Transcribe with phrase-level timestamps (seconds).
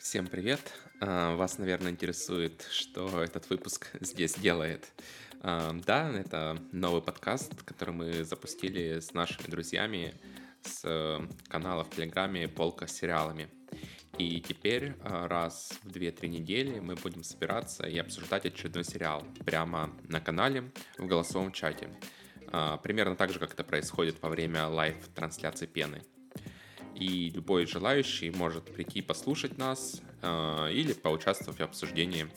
[0.00, 0.60] Всем привет!
[1.00, 4.90] А, Вас, наверное, интересует, что этот выпуск здесь делает.
[5.42, 10.14] А, Да, это новый подкаст, который мы запустили с нашими друзьями
[10.62, 13.50] с э, канала в Телеграме «Полка с сериалами».
[14.16, 19.94] И теперь а, раз в 2-3 недели мы будем собираться и обсуждать очередной сериал прямо
[20.08, 21.90] на канале в голосовом чате.
[22.82, 26.02] Примерно так же, как это происходит во время live-трансляции пены.
[27.00, 32.28] И любой желающий может прийти послушать нас э, или поучаствовать в обсуждении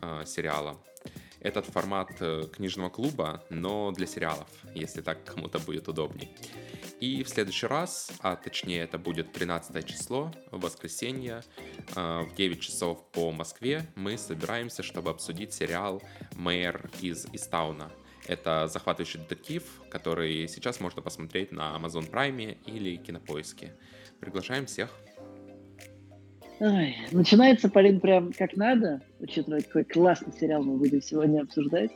[0.00, 0.78] э, сериала.
[1.40, 6.30] Этот формат э, книжного клуба, но для сериалов, если так кому-то будет удобней.
[7.00, 11.42] И в следующий раз, а точнее это будет 13 число, в воскресенье,
[11.96, 16.00] э, в 9 часов по Москве, мы собираемся, чтобы обсудить сериал
[16.36, 17.90] «Мэр из Истауна».
[18.28, 23.74] Это захватывающий детектив, который сейчас можно посмотреть на Amazon Prime или Кинопоиске.
[24.22, 24.88] Приглашаем всех.
[26.60, 31.90] Ой, начинается, Полин, прям как надо, учитывая, какой классный сериал мы будем сегодня обсуждать.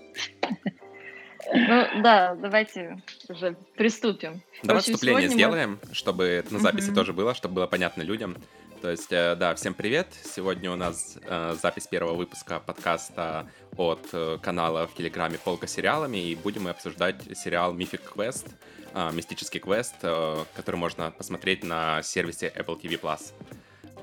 [1.55, 4.42] Ну да, давайте уже приступим.
[4.64, 6.95] Давай вступление сегодня мы- сделаем, чтобы это на записи Мгм.
[6.97, 8.36] тоже было, чтобы было понятно людям.
[8.83, 10.09] То есть, э, да, всем привет.
[10.23, 16.19] Сегодня у нас э, запись первого выпуска подкаста от э, канала в Телеграме «Полка сериалами»,
[16.19, 18.51] и будем мы обсуждать сериал «Mythic Quest»,
[18.95, 23.21] э, «Мистический квест», э, который можно посмотреть на сервисе Apple TV+.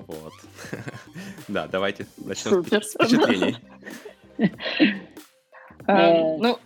[0.07, 0.33] Вот.
[1.47, 3.57] Да, давайте начнем с впечатлений.
[5.87, 6.59] Ну,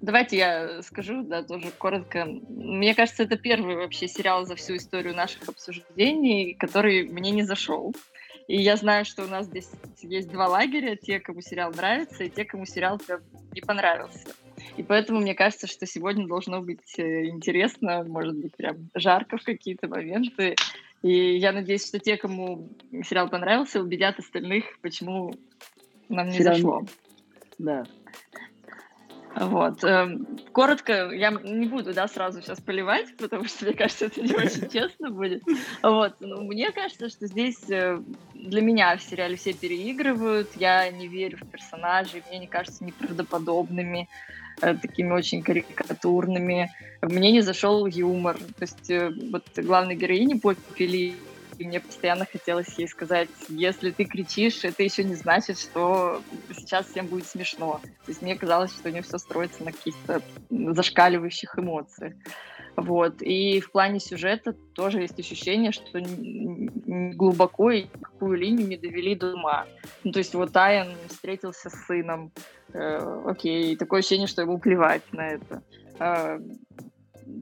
[0.00, 2.26] давайте я скажу, да, тоже коротко.
[2.48, 7.94] Мне кажется, это первый вообще сериал за всю историю наших обсуждений, который мне не зашел.
[8.48, 9.70] И я знаю, что у нас здесь
[10.02, 13.20] есть два лагеря, те, кому сериал нравится, и те, кому сериал прям
[13.54, 14.34] не понравился.
[14.76, 19.44] И поэтому мне кажется, что сегодня должно быть э, интересно, может быть, прям жарко в
[19.44, 20.56] какие-то моменты.
[21.02, 22.68] И я надеюсь, что те, кому
[23.04, 25.32] сериал понравился, убедят остальных, почему
[26.08, 26.82] нам не Сериал- зашло.
[27.58, 27.84] Да.
[29.36, 29.84] Вот.
[29.84, 34.34] эм, Коротко, я не буду, да, сразу сейчас поливать, потому что, мне кажется, это не
[34.34, 35.42] очень честно будет.
[35.82, 36.14] Вот.
[36.20, 38.00] Но мне кажется, что здесь э,
[38.34, 44.08] для меня в сериале все переигрывают, я не верю в персонажей, мне они кажутся неправдоподобными,
[44.62, 46.70] э, такими очень карикатурными.
[47.02, 48.36] Мне не зашел юмор.
[48.36, 51.14] То есть э, вот главной героине Поппи
[51.60, 56.22] и мне постоянно хотелось ей сказать, если ты кричишь, это еще не значит, что
[56.56, 57.80] сейчас всем будет смешно.
[58.06, 62.14] То есть мне казалось, что у нее все строится на каких-то зашкаливающих эмоциях.
[62.76, 63.20] Вот.
[63.20, 69.34] И в плане сюжета тоже есть ощущение, что глубоко и никакую линию не довели до
[69.34, 69.66] ума.
[70.02, 72.32] Ну, то есть вот Айан встретился с сыном,
[72.72, 75.62] э, окей, такое ощущение, что ему плевать на это.
[75.98, 76.40] Э,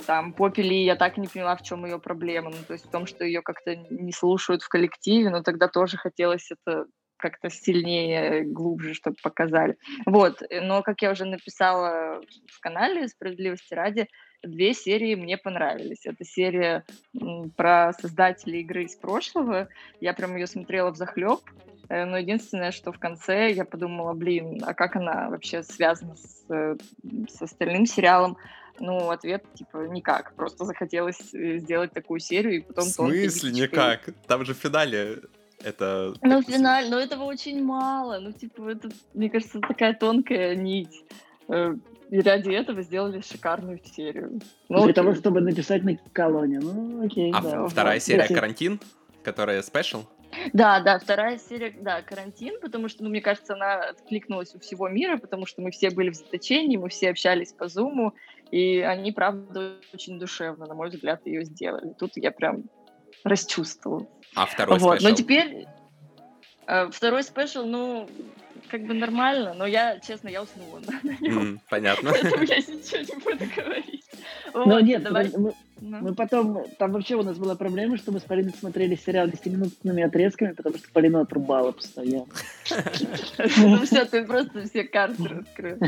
[0.06, 2.50] там Поппи Ли, я так не поняла, в чем ее проблема.
[2.50, 5.96] Ну, то есть в том, что ее как-то не слушают в коллективе, но тогда тоже
[5.96, 6.86] хотелось это
[7.18, 9.76] как-то сильнее, глубже, чтобы показали.
[10.06, 14.08] Вот, э, но, как я уже написала в канале «Справедливости ради»,
[14.42, 16.06] две серии мне понравились.
[16.06, 16.84] Это серия
[17.56, 19.68] про создателей игры из прошлого.
[20.00, 21.40] Я прям ее смотрела в захлеб.
[21.88, 26.76] Но единственное, что в конце я подумала, блин, а как она вообще связана с, э,
[27.28, 28.36] с остальным сериалом?
[28.80, 30.34] Ну, ответ, типа, никак.
[30.34, 32.84] Просто захотелось э, сделать такую серию, и потом...
[32.84, 34.08] В смысле никак?
[34.26, 35.18] Там же в финале
[35.62, 36.14] это...
[36.22, 38.18] ну, финаль, но этого очень мало.
[38.20, 41.04] Ну, типа, это, мне кажется, такая тонкая нить.
[41.48, 41.74] Э,
[42.10, 44.40] И ради этого сделали шикарную серию.
[44.68, 44.94] Ну, Для окей.
[44.94, 46.60] того, чтобы написать на колонне.
[46.60, 47.66] Ну, окей, А да.
[47.66, 48.80] вторая серия «Карантин»,
[49.24, 50.04] которая спешл,
[50.52, 54.88] Да, да, вторая серия, да, карантин, потому что, ну, мне кажется, она откликнулась у всего
[54.88, 58.14] мира, потому что мы все были в заточении, мы все общались по зуму,
[58.50, 61.92] и они, правда, очень душевно, на мой взгляд, ее сделали.
[61.98, 62.64] Тут я прям
[63.24, 64.06] расчувствовала.
[64.34, 65.14] а второй Вот, но спешл.
[65.16, 65.66] теперь
[66.66, 68.08] э, второй спешл, ну,
[68.68, 71.26] как бы нормально, но я, честно, я уснула на.
[71.26, 72.10] М, Понятно.
[72.12, 74.04] Поэтому я ничего не буду говорить.
[74.54, 75.30] Но Вот, нет, давай.
[75.36, 75.98] мы, Ну.
[76.00, 80.02] мы потом, там вообще у нас была проблема, что мы с Полиной смотрели сериал 10-минутными
[80.02, 82.26] отрезками, потому что Полина отрубала постоянно.
[83.56, 85.78] Ну все, ты просто все карты раскрыл.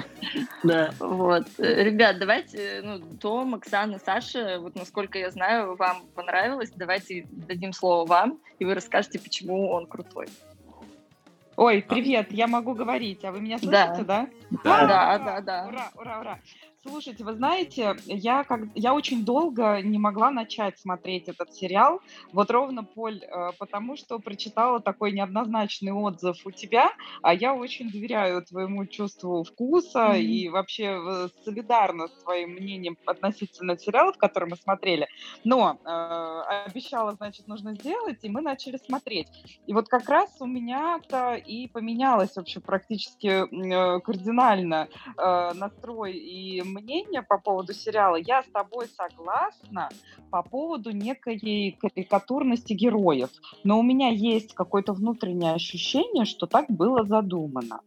[0.63, 0.93] Да.
[0.99, 1.47] Вот.
[1.59, 8.07] Ребят, давайте, ну, Том, Оксана, Саша, вот насколько я знаю, вам понравилось, давайте дадим слово
[8.07, 10.29] вам, и вы расскажете, почему он крутой.
[11.57, 14.29] Ой, привет, я могу говорить, а вы меня слышите, да?
[14.51, 14.61] Да.
[14.65, 15.67] Да, Ура, да, да.
[15.69, 16.39] Ура, ура, ура.
[16.83, 22.01] Слушайте, вы знаете, я, как, я очень долго не могла начать смотреть этот сериал.
[22.33, 26.91] Вот ровно, Поль, э, потому что прочитала такой неоднозначный отзыв у тебя,
[27.21, 30.15] а я очень доверяю твоему чувству вкуса Мгм.
[30.15, 35.07] и вообще э, солидарна с твоим мнением относительно сериалов, которые мы смотрели.
[35.45, 35.91] Но э,
[36.67, 39.29] обещала, значит, нужно сделать, и мы начали смотреть.
[39.67, 44.89] И вот как раз у меня-то и поменялось вообще практически э, кардинально
[45.19, 48.17] э, настрой и мнение по поводу сериала.
[48.17, 49.89] Я с тобой согласна
[50.31, 53.31] по поводу некой карикатурности героев.
[53.65, 57.81] Но у меня есть какое-то внутреннее ощущение, что так было задумано.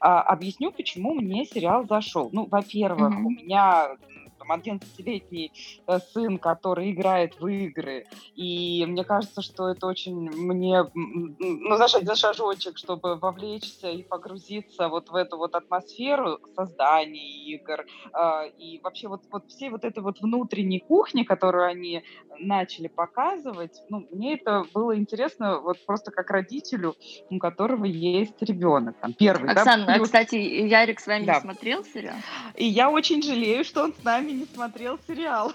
[0.00, 2.30] А, объясню, почему мне сериал зашел.
[2.32, 3.26] Ну, во-первых, Мгм.
[3.26, 3.88] у меня
[4.40, 5.52] там 11-летний
[5.86, 11.94] э, сын, который играет в игры, и мне кажется, что это очень мне, ну, знаешь,
[11.94, 18.80] один шажочек, чтобы вовлечься и погрузиться вот в эту вот атмосферу создания игр, а, и
[18.82, 22.02] вообще вот, вот всей вот этой вот внутренней кухни, которую они
[22.38, 26.94] начали показывать, ну, мне это было интересно вот просто как родителю,
[27.28, 31.34] у которого есть ребенок, там, первый, да, Оксана, а, плюс- кстати, Ярик с вами Да.
[31.34, 32.16] не смотрел сериал?
[32.56, 35.52] и я очень жалею, что он с нами не смотрел сериал.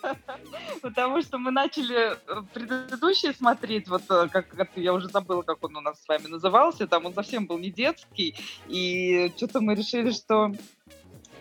[0.82, 5.76] Потому что мы начали э, предыдущий смотреть, вот э, как я уже забыла, как он
[5.76, 8.36] у нас с вами назывался, там он совсем был не детский,
[8.68, 10.52] и что-то мы решили, что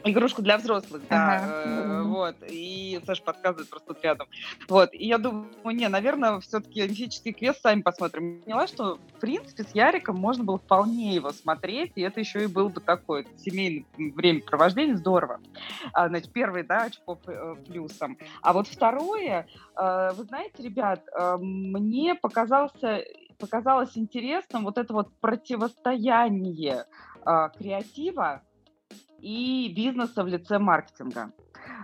[0.05, 1.63] Игрушку для взрослых, да, Ага.
[1.65, 4.27] э, вот, и Саша подсказывает просто тут рядом,
[4.67, 8.41] вот, и я думаю, не, наверное, все-таки мифический квест сами посмотрим.
[8.41, 12.47] Поняла, что, в принципе, с Яриком можно было вполне его смотреть, и это еще и
[12.47, 15.39] был бы такое семейное времяпровождение, здорово.
[15.93, 18.17] А, значит, первый, да, очко э, плюсом.
[18.41, 23.03] А вот второе, э, вы знаете, ребят, э, мне показался,
[23.39, 26.85] показалось интересным вот это вот противостояние
[27.25, 28.41] э, креатива
[29.23, 31.31] и бизнеса в лице маркетинга.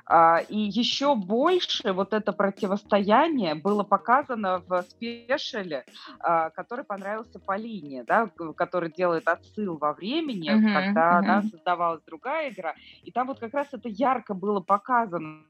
[0.06, 5.86] А, И еще больше вот это противостояние было показано в спешале,
[6.20, 11.52] а, который понравился Полине, да, который делает отсыл во времени, Мгм, когда да, мгм.
[11.52, 12.76] создавалась другая игра.
[13.04, 15.46] И там вот как раз это ярко было показано,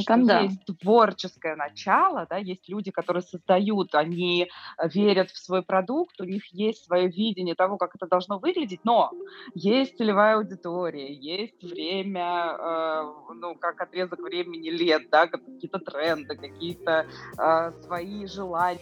[0.00, 0.40] что там да.
[0.40, 4.48] есть творческое начало, да, есть люди, которые создают, они
[4.78, 8.80] э, верят в свой продукт, у них есть свое видение того, как это должно выглядеть,
[8.84, 9.10] но
[9.54, 16.36] есть целевая аудитория, есть время, э, ну, как отрезок времени лет, да, как какие-то тренды,
[16.36, 17.06] какие-то
[17.38, 18.80] э, свои желания,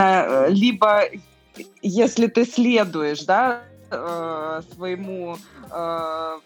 [0.00, 1.04] Э, либо
[1.82, 5.36] если ты следуешь, да, э, своему
[5.70, 6.38] э,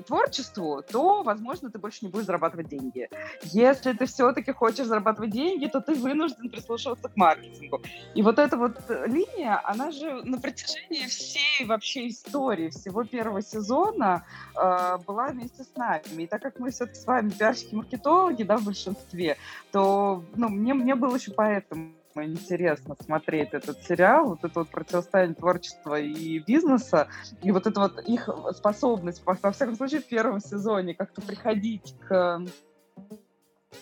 [0.00, 3.08] творчеству, то, возможно, ты больше не будешь зарабатывать деньги.
[3.42, 7.82] Если ты все-таки хочешь зарабатывать деньги, то ты вынужден прислушиваться к маркетингу.
[8.14, 13.42] И вот эта вот э, линия, она же на протяжении всей вообще истории, всего первого
[13.42, 14.24] сезона
[14.54, 16.22] э, была вместе с нами.
[16.22, 19.36] И так как мы все-таки с вами пиарщики-маркетологи, да, в большинстве,
[19.72, 25.34] то, ну, мне, мне было еще поэтому интересно смотреть этот сериал, вот это вот противостояние
[25.34, 27.08] творчества и бизнеса,
[27.42, 32.44] и вот это вот их способность, во, всяком случае, в первом сезоне как-то приходить к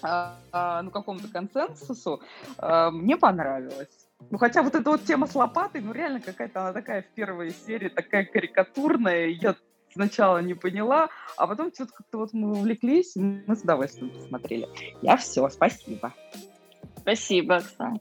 [0.03, 2.21] а, а, ну, какому-то консенсусу,
[2.59, 4.09] а, мне понравилось.
[4.31, 7.51] Ну, хотя вот эта вот тема с лопатой, ну, реально какая-то она такая в первой
[7.51, 9.57] серии, такая карикатурная, я
[9.93, 14.69] сначала не поняла, а потом что-то как-то вот мы увлеклись, мы с удовольствием посмотрели.
[15.03, 16.15] Я все, спасибо.
[16.97, 18.01] Спасибо, Оксана.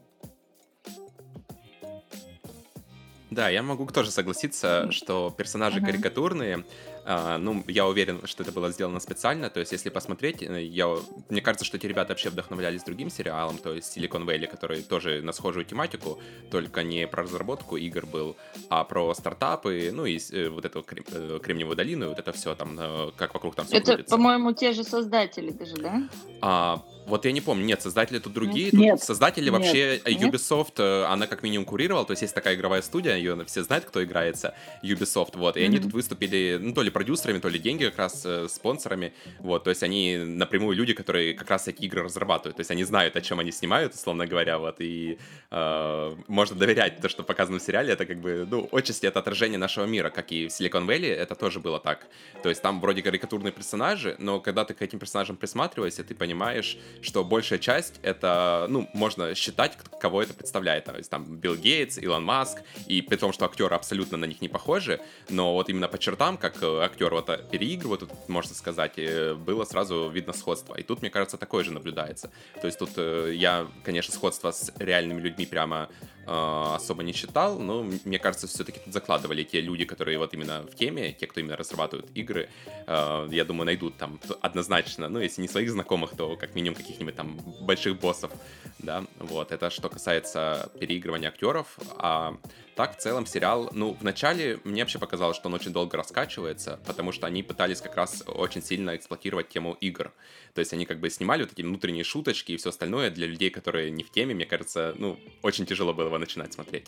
[3.40, 5.86] Да, я могу тоже согласиться, что персонажи Мгм.
[5.86, 6.64] карикатурные.
[7.06, 9.48] А, ну, я уверен, что это было сделано специально.
[9.48, 10.94] То есть, если посмотреть, э, я,
[11.30, 15.22] мне кажется, что эти ребята вообще вдохновлялись другим сериалом, то есть Silicon Valley, который тоже
[15.22, 16.18] на схожую тематику,
[16.50, 18.36] только не про разработку игр был,
[18.68, 22.32] а про стартапы, ну и э, вот эту крем- э, Кремниевую долину, и вот это
[22.32, 22.78] все там,
[23.16, 24.14] как вокруг там все Это, крутится.
[24.14, 26.02] по-моему, те же создатели даже, да?
[26.42, 28.70] А, вот я не помню, нет, создатели тут другие.
[28.72, 28.98] Нет.
[28.98, 29.52] Тут создатели Нет.
[29.52, 30.34] вообще э, Нет?
[30.34, 33.84] Ubisoft, э, она как минимум курировала, то есть есть такая игровая студия, ее все знают,
[33.84, 35.84] кто играется, Ubisoft, вот, и они Мгм.
[35.84, 39.70] тут выступили, ну, то ли продюсерами, то ли деньги как раз э, спонсорами, вот, то
[39.70, 43.20] есть они напрямую люди, которые как раз эти игры разрабатывают, то есть они знают, о
[43.20, 45.18] чем они снимают, условно говоря, вот, и
[45.50, 49.58] э, можно доверять то, что показано в сериале, это как бы, ну, отчасти это отражение
[49.58, 52.06] нашего мира, как и в Silicon Valley, это тоже было так,
[52.42, 56.78] то есть там вроде карикатурные персонажи, но когда ты к этим персонажам присматриваешься, ты понимаешь,
[57.02, 60.84] что большая часть это, ну, можно считать, кого это представляет.
[60.84, 64.40] То есть там Билл Гейтс, Илон Маск, и при том, что актеры абсолютно на них
[64.40, 68.54] не похожи, но вот именно по чертам, как э, актер вот э, переигрывает, тут, можно
[68.54, 70.74] сказать, э, было сразу видно сходство.
[70.74, 72.30] И тут, мне кажется, такое же наблюдается.
[72.60, 75.88] То есть тут я, конечно, сходство с реальными людьми прямо
[76.26, 80.74] особо не читал, но мне кажется, все-таки тут закладывали те люди, которые вот именно в
[80.74, 82.48] теме, те, кто именно разрабатывают игры,
[82.86, 87.16] э, я думаю, найдут там однозначно, ну, если не своих знакомых, то как минимум каких-нибудь
[87.16, 88.30] там больших боссов,
[88.78, 92.36] да, вот, это что касается переигрывания актеров, а
[92.80, 97.12] так, в целом, сериал, ну, вначале мне вообще показалось, что он очень долго раскачивается, потому
[97.12, 100.14] что они пытались как раз очень сильно эксплуатировать тему игр.
[100.54, 103.50] То есть они как бы снимали вот эти внутренние шуточки и все остальное для людей,
[103.50, 106.86] которые не в теме, мне кажется, ну, очень тяжело было его начинать смотреть.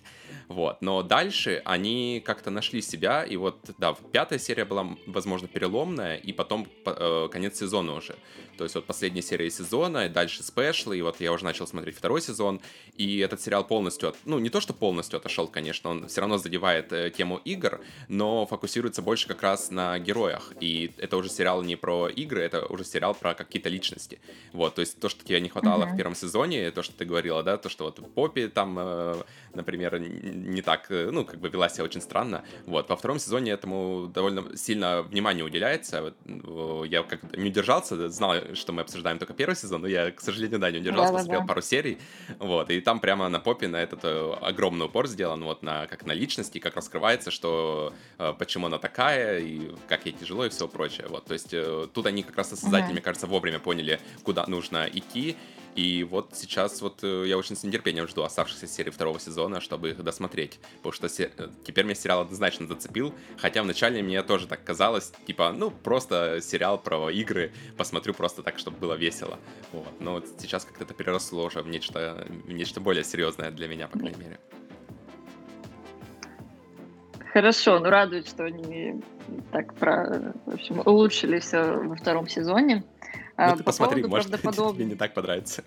[0.48, 0.80] Вот.
[0.80, 6.32] Но дальше они как-то нашли себя, и вот, да, пятая серия была, возможно, переломная, и
[6.32, 8.16] потом э, конец сезона уже.
[8.56, 11.96] То есть вот последняя серия сезона, и дальше спешлы, и вот я уже начал смотреть
[11.96, 12.60] второй сезон,
[12.96, 16.38] и этот сериал полностью, от, ну, не то, что полностью отошел, конечно, он все равно
[16.38, 20.52] задевает э, тему игр, но фокусируется больше как раз на героях.
[20.60, 24.20] И это уже сериал не про игры, это уже сериал про какие-то личности.
[24.52, 25.94] Вот, то есть то, что тебе не хватало uh-huh.
[25.94, 29.22] в первом сезоне, то, что ты говорила, да, то, что вот Поппи там, э,
[29.54, 32.44] например, не так, э, ну, как бы вела себя очень странно.
[32.66, 36.14] Вот, во втором сезоне этому довольно сильно внимание уделяется.
[36.86, 40.58] Я как не удержался, знал, что мы обсуждаем только первый сезон, но я, к сожалению,
[40.58, 41.98] да, не удержался, посмотрел пару серий.
[42.38, 44.04] Вот, и там прямо на Поппи на этот
[44.42, 49.40] огромный упор сделан, вот, на как на личности, как раскрывается, что э, почему она такая,
[49.40, 51.06] и как ей тяжело, и все прочее.
[51.08, 52.92] Вот, то есть э, тут они как раз создатели, uh-huh.
[52.92, 55.36] мне кажется, вовремя поняли, куда нужно идти,
[55.74, 59.90] и вот сейчас вот э, я очень с нетерпением жду оставшихся серий второго сезона, чтобы
[59.90, 60.58] их досмотреть.
[60.76, 61.32] Потому что се...
[61.64, 63.14] Теперь меня сериал однозначно зацепил.
[63.38, 68.58] Хотя вначале мне тоже так казалось, типа, ну, просто сериал про игры, посмотрю просто так,
[68.58, 69.38] чтобы было весело.
[69.72, 70.00] Вот.
[70.00, 73.88] Но вот сейчас как-то это переросло уже в нечто, в нечто более серьезное для меня,
[73.88, 74.40] по крайней мере.
[77.32, 79.00] Хорошо, ну радует, что они
[79.52, 82.76] так про, в общем, улучшили все во втором сезоне.
[82.76, 84.74] Ну, а, ты По посмотри, может, правдоподоб...
[84.74, 85.64] тебе не так понравится.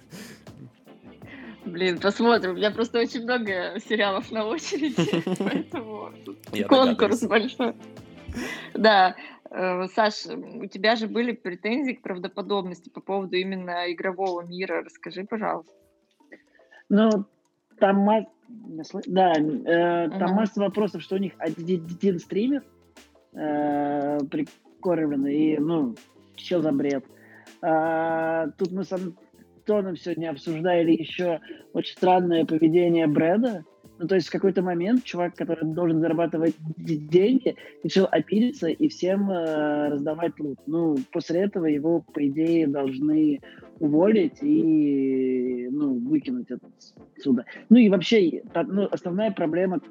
[1.66, 2.52] Блин, посмотрим.
[2.52, 6.12] У меня просто очень много сериалов на очереди, поэтому
[6.70, 7.74] конкурс большой.
[8.76, 9.16] Да,
[9.50, 14.84] э, Саш, у тебя же были претензии к правдоподобности по поводу именно игрового мира.
[14.84, 15.74] Расскажи, пожалуйста.
[16.90, 17.26] Ну,
[17.80, 18.08] там
[18.48, 20.34] да, э, там uh-huh.
[20.34, 22.64] масса вопросов, что у них один стример
[23.34, 25.96] э, прикормленный, и, ну,
[26.36, 27.06] что за бред.
[27.62, 31.40] А, тут мы с Антоном сегодня обсуждали еще
[31.74, 33.64] очень странное поведение Брэда.
[33.98, 39.32] Ну, то есть в какой-то момент чувак, который должен зарабатывать деньги, решил опилиться и всем
[39.32, 40.60] э, раздавать лут.
[40.66, 43.40] Ну, после этого его, по идее, должны
[43.79, 47.46] уволить и ну, выкинуть отсюда.
[47.70, 49.82] Ну и вообще, ну, основная проблема,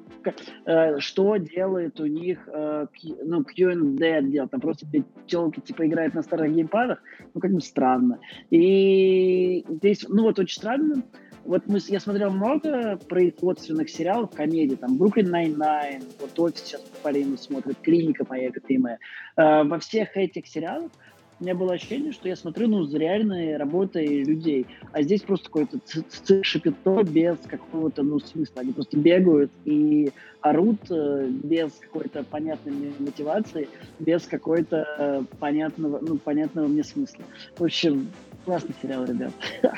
[0.65, 2.87] э, что делает у них э,
[3.23, 4.47] ну, QA отдел.
[4.47, 4.87] Там просто
[5.27, 7.01] телки типа играют на старых геймпадах,
[7.33, 8.19] ну как бы странно.
[8.49, 11.03] И здесь, ну вот очень странно,
[11.45, 17.37] вот мы, я смотрел много производственных сериалов, комедий, там, Brooklyn Nine-Nine, вот офис сейчас Полина
[17.37, 18.97] смотрит, Клиника моя любимая.
[19.37, 20.91] Э, во всех этих сериалах
[21.39, 24.67] у меня было ощущение, что я смотрю ну, за реальной работой людей.
[24.93, 25.79] А здесь просто какое-то
[26.43, 28.61] шапито без какого-то ну, смысла.
[28.61, 33.67] Они просто бегают и орут э, без какой-то понятной мотивации,
[33.99, 37.25] без какой-то э, понятного, ну, понятного мне смысла.
[37.57, 38.11] В общем,
[38.45, 39.33] классный сериал, ребят.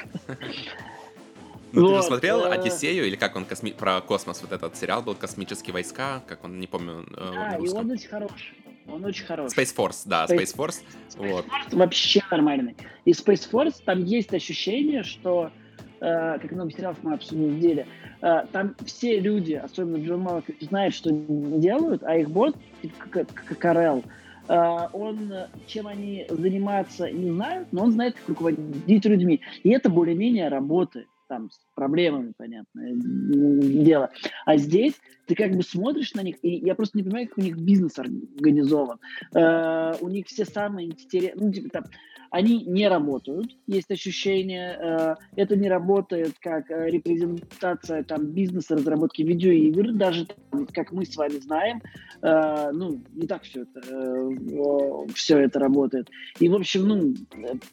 [1.74, 2.50] Ну, вот, ты же смотрел э...
[2.50, 3.72] Одиссею, или как он косми...
[3.72, 7.06] про космос, вот этот сериал был «Космические войска», как он, не помню.
[7.12, 8.56] Э, да, и он очень хороший.
[8.92, 9.56] Он очень хороший.
[9.58, 10.84] Space Force, да, Space, Space Force.
[11.10, 11.46] Space вот.
[11.46, 12.76] Force вообще нормальный.
[13.06, 15.52] И Space Force, там есть ощущение, что,
[16.00, 17.86] э, как много сериалов мы обсудили,
[18.22, 23.58] э, там все люди, особенно Джон Малкович, знают, что делают, а их босс, типа как
[23.60, 24.04] Карел,
[24.48, 25.34] э, он,
[25.68, 29.42] чем они занимаются, не знают, но он знает, как руководить людьми.
[29.64, 34.10] И это более-менее работает там с проблемами, понятное дело.
[34.46, 34.94] А здесь
[35.26, 38.00] ты как бы смотришь на них, и я просто не понимаю, как у них бизнес
[38.00, 39.00] организован.
[39.34, 41.84] Э, у них все самые интересные, ну, типа там,
[42.32, 49.22] они не работают, есть ощущение, э, это не работает как э, репрезентация там бизнеса, разработки
[49.22, 50.28] видеоигр, даже
[50.74, 51.82] как мы с вами знаем,
[52.22, 56.10] э, ну, не так все это, все это работает.
[56.40, 57.14] И, в общем, ну,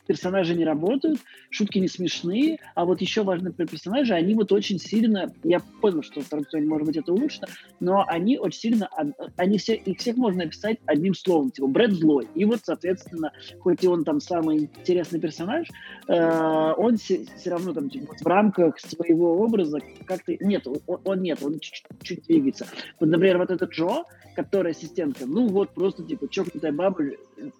[0.06, 1.20] персонажи не работают,
[1.50, 6.02] шутки не смешные, а вот еще важно про персонажи, они вот очень сильно, я понял,
[6.02, 6.26] что в
[6.66, 7.46] может быть, это улучшено,
[7.80, 8.88] но они очень сильно,
[9.36, 12.28] они все, их всех можно описать одним словом, типа, Брэд злой.
[12.34, 15.68] И вот, соответственно, хоть и он там самый интересный персонаж,
[16.08, 20.36] э, он все равно там типа, в рамках своего образа как-то...
[20.40, 22.66] Нет, он, он нет, он чуть-чуть двигается.
[23.00, 24.04] Вот, например, вот этот Джо,
[24.36, 27.04] который ассистентка, ну вот просто типа чокнутая баба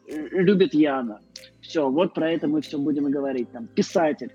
[0.06, 1.20] любит Яна.
[1.60, 3.50] Все, вот про это мы все будем и говорить.
[3.52, 4.32] Там, писатель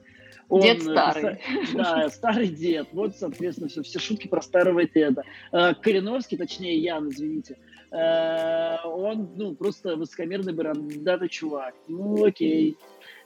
[0.48, 1.34] Он, Дед э, старый.
[1.36, 2.88] писа- Да, старый дед.
[2.94, 5.24] Вот, соответственно, все, все шутки про старого деда.
[5.52, 11.74] Э, Калиновский, точнее, Ян, извините, э, он, ну, просто высокомерный бородатый чувак.
[11.88, 12.78] Ну, окей.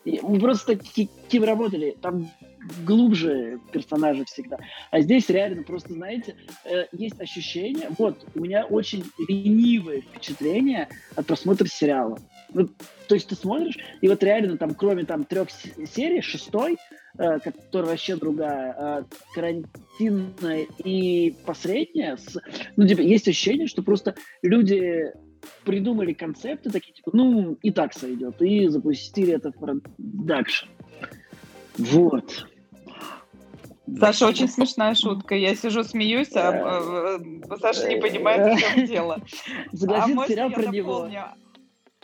[0.06, 0.76] Мы просто
[1.30, 2.30] кем работали, там
[2.86, 4.58] глубже персонажи всегда.
[4.92, 11.26] А здесь реально просто, знаете, э, есть ощущение, вот, у меня очень ленивое впечатление от
[11.26, 12.20] просмотра сериала.
[12.54, 12.70] Ну,
[13.08, 16.78] то есть ты смотришь, и вот реально там, кроме там трех серий, шестой,
[17.18, 22.40] э, которая вообще другая, э, карантинная и последняя, с-
[22.76, 25.12] ну, типа, есть ощущение, что просто люди
[25.64, 30.68] придумали концепты такие, типа, ну, и так сойдет, и запустили это в продакшн.
[31.78, 32.48] Вот.
[34.00, 35.36] Саша, очень смешная шутка.
[35.36, 39.18] Я сижу, смеюсь, а э, Саша не понимает, в чем дело.
[39.72, 40.94] А Согласен, можно сериал про него.
[40.94, 41.24] дополню?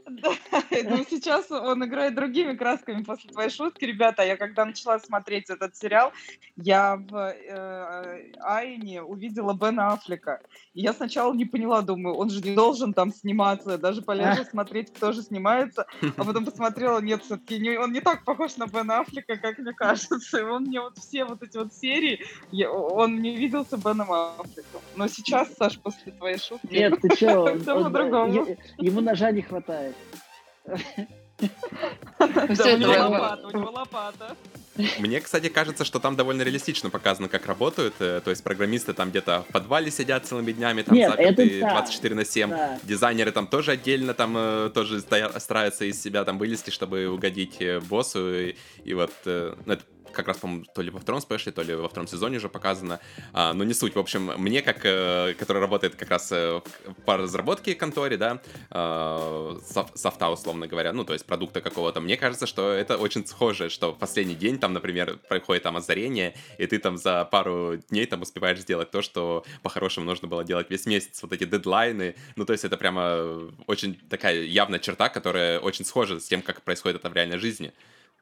[0.09, 0.31] Да,
[0.83, 3.85] ну сейчас он играет другими красками после твоей шутки.
[3.85, 6.11] Ребята, я когда начала смотреть этот сериал,
[6.55, 10.41] я в э, Айне увидела Бена Аффлека.
[10.73, 13.77] И я сначала не поняла, думаю, он же не должен там сниматься.
[13.77, 15.85] Даже полезла смотреть, кто же снимается.
[16.17, 20.39] А потом посмотрела, нет, все-таки он не так похож на Бена Аффлека, как мне кажется.
[20.39, 24.81] И он мне вот все вот эти вот серии, я- он мне виделся Беном Аффлеком.
[24.95, 26.67] Но сейчас, Саш, после твоей шутки...
[26.71, 27.09] Нет, ты
[27.65, 28.47] по-другому.
[28.77, 29.95] ему ножа не хватает.
[30.68, 30.72] У
[32.77, 34.36] него это- лопата, у него лопата.
[35.00, 37.96] Мне, кстати, кажется, что там довольно реалистично показано, как работают.
[38.00, 41.70] э, То есть программисты там где-то в подвале сидят целыми днями, там Нет, заперты да.
[41.72, 42.50] 24 на 7.
[42.50, 42.79] Да.
[42.84, 47.58] Дизайнеры там тоже отдельно там э, тоже стоя- стараются из себя там вылезти, чтобы угодить
[47.62, 48.34] э, боссу.
[48.34, 51.75] И, и вот ну, это как раз, по-моему, то ли во втором спешле, то ли
[51.75, 52.99] во втором сезоне уже показано.
[53.33, 53.95] А, но не суть.
[53.95, 56.61] В общем, мне, как, э, который работает как раз э,
[57.05, 62.17] по разработке конторе, да, э, соф- софта, условно говоря, ну, то есть продукта какого-то, мне
[62.17, 66.65] кажется, что это очень схоже, что в последний день там, например, происходит там озарение, и
[66.67, 70.85] ты там за пару дней там успеваешь сделать то, что по-хорошему нужно было делать весь
[70.85, 75.85] месяц, вот эти дедлайны, ну, то есть это прямо очень такая явная черта, которая очень
[75.85, 77.73] схожа с тем, как происходит это в реальной жизни.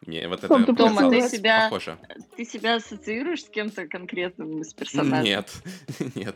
[0.06, 1.98] Мне вот это Том, ты Тома, ты показалось себя- похоже.
[2.36, 5.30] Ты себя ассоциируешь с кем-то конкретным из персонажей?
[5.32, 5.51] Нет,
[6.16, 6.36] нет.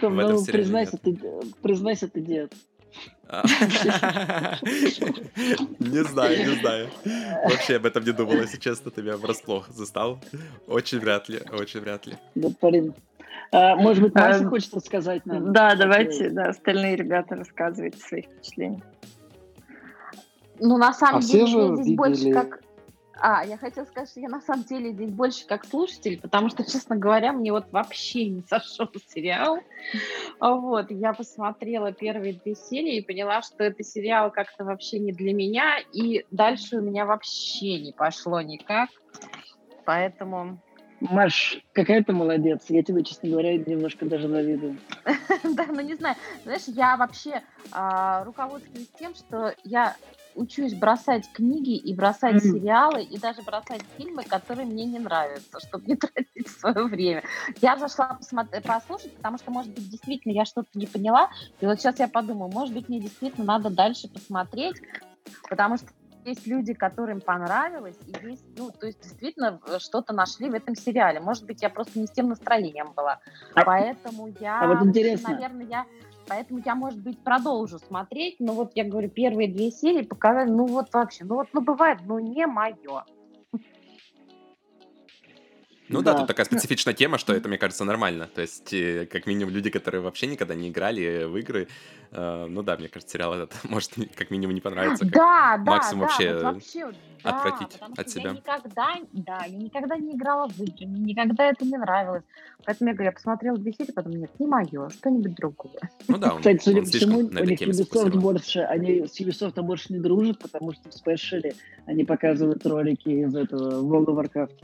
[0.00, 1.18] Том, В этом ну, признайся, ты,
[1.62, 2.54] признайся, ты дед.
[3.28, 3.44] А.
[5.78, 6.90] Не знаю, не знаю.
[7.44, 10.20] Вообще об этом не думал, если честно, ты меня врасплох застал.
[10.66, 12.16] Очень вряд ли, очень вряд ли.
[12.34, 12.94] Господин.
[13.52, 15.52] А, может быть, Мася А, хочет сказать нам?
[15.52, 18.82] Да, давайте, да, остальные ребята рассказывайте свои впечатления.
[20.60, 22.60] Ну, на самом А все деле, же я здесь больше видели- как...
[23.22, 26.64] А, я хотела сказать, что я на самом деле здесь больше как слушатель, потому что,
[26.64, 29.58] честно говоря, мне вот вообще не зашел сериал.
[30.38, 35.34] Вот, я посмотрела первые две серии и поняла, что это сериал как-то вообще не для
[35.34, 38.88] меня, и дальше у меня вообще не пошло никак.
[39.84, 40.58] Поэтому,
[41.00, 42.66] Маш, какая ты молодец.
[42.68, 44.78] Я тебе, честно говоря, немножко даже завидую.
[45.44, 47.42] да, ну не знаю, знаешь, я вообще
[47.72, 49.96] а, руководствуюсь тем, что я
[50.34, 55.84] учусь бросать книги и бросать сериалы и даже бросать фильмы, которые мне не нравятся, чтобы
[55.86, 57.22] не тратить свое время.
[57.60, 61.28] Я зашла посмотри- послушать, потому что, может быть, действительно я что-то не поняла,
[61.60, 64.76] и вот сейчас я подумаю, может быть, мне действительно надо дальше посмотреть,
[65.48, 65.86] потому что
[66.24, 70.74] есть люди, которым понравилось, и есть, ну, то есть действительно э, что-то нашли в этом
[70.74, 71.18] сериале.
[71.18, 73.20] Может быть, я просто не с тем настроением была.
[73.54, 75.30] А- Поэтому я, а вот интересно.
[75.30, 75.86] наверное, я
[76.30, 80.64] Поэтому я, может быть, продолжу смотреть, но вот я говорю, первые две серии показали, ну
[80.64, 83.04] вот вообще, ну вот, ну бывает, ну не мое.
[85.92, 86.18] Ну да, Да.
[86.20, 88.28] тут такая специфичная тема, что это, мне кажется, нормально.
[88.34, 91.68] То есть, э, как минимум, люди, которые вообще никогда не играли в игры,
[92.12, 95.04] э, ну да, мне кажется, сериал этот может как минимум не понравиться.
[95.04, 96.90] как- Да, да, максимум да, вообще вот вообще,
[97.24, 98.30] да, отвратить от себя.
[98.30, 102.22] Я никогда, да, я никогда не играла в игры, мне никогда это не нравилось.
[102.64, 105.80] Поэтому я говорю, я посмотрела две серии, потом нет, не мое, что-нибудь другое.
[106.08, 109.60] Ну да, он, Кстати, судя по всему, на у них Ubisoft больше, они с Ubisoft
[109.62, 111.54] больше не дружат, потому что в спешале
[111.86, 114.54] они показывают ролики из этого World of Warcraft.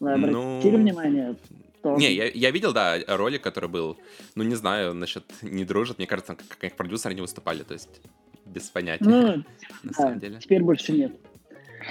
[0.00, 1.36] Вы обратили Ну, внимание?
[1.82, 1.96] Том?
[1.98, 3.96] Не, я, я видел, да, ролик, который был.
[4.34, 5.98] Ну, не знаю, насчет не дружат.
[5.98, 8.00] Мне кажется, как, как продюсеры не выступали, то есть
[8.44, 9.22] без понятия, Ну,
[9.82, 10.38] на да, самом деле.
[10.40, 11.12] теперь больше нет.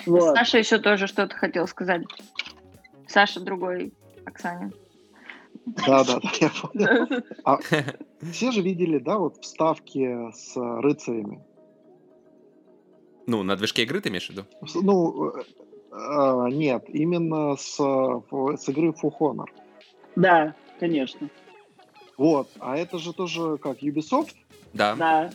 [0.06, 0.36] Вот.
[0.36, 2.04] Саша еще тоже что-то хотел сказать.
[3.08, 3.94] Саша другой
[4.26, 4.72] Оксане.
[5.66, 7.24] Да, да, да, я понял.
[7.44, 7.60] А
[8.32, 11.42] все же видели, да, вот вставки с э, рыцарями.
[13.26, 14.46] Ну, на движке игры ты имеешь в виду?
[14.76, 15.34] Ну,
[15.98, 19.46] э, э, нет, именно с, ф- с игры For Honor.
[20.16, 21.30] Да, конечно.
[22.18, 24.34] Вот, а это же тоже как Ubisoft.
[24.74, 24.96] Да.
[24.96, 25.30] Да.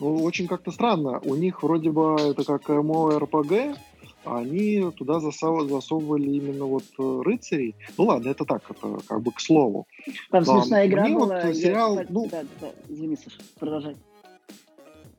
[0.00, 1.20] Ну, очень как-то странно.
[1.24, 3.78] У них вроде бы это как МОРПГ,
[4.24, 7.76] а они туда засов- засовывали именно вот э, рыцарей.
[7.96, 9.86] Ну ладно, это так, это как бы к слову.
[10.30, 11.40] Там Да, смешная игра мне вот была.
[11.42, 13.96] я, сериал, кстати, ну- да, да, извини, Саша, продолжай.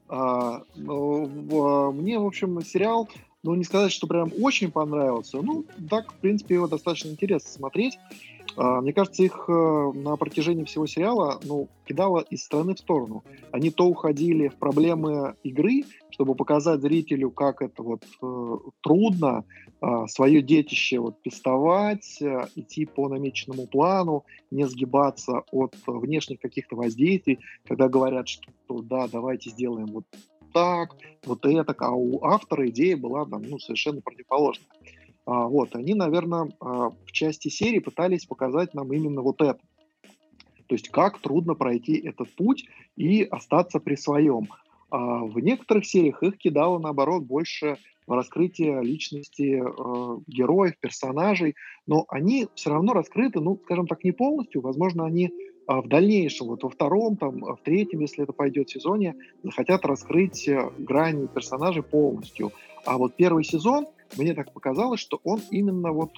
[0.07, 3.09] А, ну, в- мне, в общем, сериал,
[3.45, 5.39] ну, не сказать, что прям очень понравился.
[5.39, 7.99] Ну, так, в принципе, его достаточно интересно смотреть.
[8.57, 13.23] А, Мне кажется, их э, на протяжении всего сериала, ну, кидало из стороны в сторону.
[13.51, 19.43] Они то уходили в проблемы игры, чтобы показать зрителю, как это вот э, трудно
[20.07, 27.39] свое детище вот пестовать, э, идти по намеченному плану, не сгибаться от внешних каких-то воздействий,
[27.67, 28.49] когда говорят, что
[28.81, 30.05] да, давайте сделаем вот
[30.55, 34.67] так, вот это, а у автора идея была там, ну, совершенно противоположная.
[35.25, 39.59] А, вот, они, наверное, а, в части серии пытались показать нам именно вот это.
[40.67, 44.47] То есть как трудно пройти этот путь и остаться при своем.
[44.89, 52.05] А в некоторых сериях их кидало, наоборот, больше в раскрытие личности э, героев, персонажей, но
[52.07, 54.61] они все равно раскрыты, ну, скажем так, не полностью.
[54.61, 55.33] Возможно, они
[55.67, 60.47] а, в дальнейшем, вот во втором, там, в третьем, если это пойдет сезоне, захотят раскрыть
[60.47, 62.51] э, грани персонажей полностью.
[62.85, 66.11] А вот первый сезон, мне так показалось, что он именно вот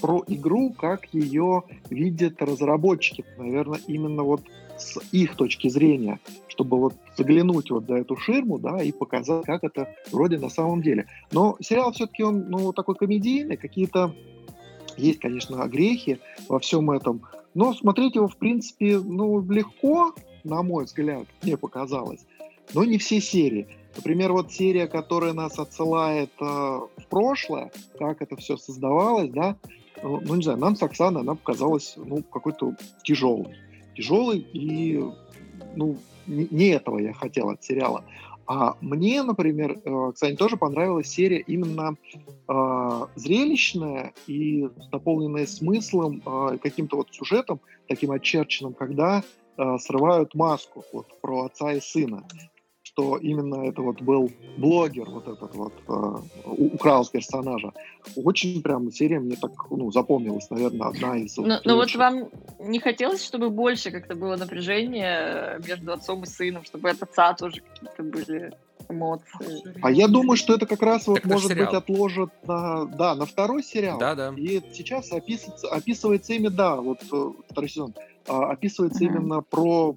[0.00, 4.42] про игру, как ее видят разработчики, наверное, именно вот
[4.78, 9.64] с их точки зрения, чтобы вот заглянуть вот за эту ширму, да, и показать, как
[9.64, 11.06] это вроде на самом деле.
[11.32, 14.14] Но сериал все-таки он, ну, такой комедийный, какие-то
[14.96, 17.22] есть, конечно, грехи во всем этом,
[17.56, 20.14] но смотреть его, в принципе, ну, легко,
[20.44, 22.26] на мой взгляд, мне показалось,
[22.74, 23.66] но не все серии.
[23.96, 29.56] Например, вот серия, которая нас отсылает э, в прошлое, как это все создавалось, да,
[30.02, 33.56] ну, ну, не знаю, нам с Оксаной она показалась, ну, какой-то тяжелой.
[33.96, 35.02] Тяжелой и,
[35.76, 38.04] ну, не, не этого я хотел от сериала.
[38.46, 41.96] А мне, например, э, кстати, тоже понравилась серия именно
[42.48, 49.24] э, зрелищная и наполненная смыслом, э, каким-то вот сюжетом, таким очерченным, когда
[49.58, 52.24] э, срывают маску вот, про отца и сына
[52.96, 57.72] что именно это вот был блогер, вот этот вот э, украл персонажа.
[58.16, 61.36] Очень прям серия мне так ну, запомнилась, наверное, одна из.
[61.36, 66.64] Но, но вот вам не хотелось, чтобы больше как-то было напряжение между отцом и сыном,
[66.64, 68.52] чтобы от отца тоже какие-то были
[68.88, 69.62] эмоции.
[69.82, 71.66] А я думаю, что это как раз вот Так это может сериал.
[71.66, 73.98] быть отложат на, да, на второй сериал.
[73.98, 74.32] Да, да.
[74.36, 77.94] И сейчас описывается, описывается ими, да, вот э, второй сезон,
[78.26, 79.16] а, описывается Мгм.
[79.16, 79.96] именно про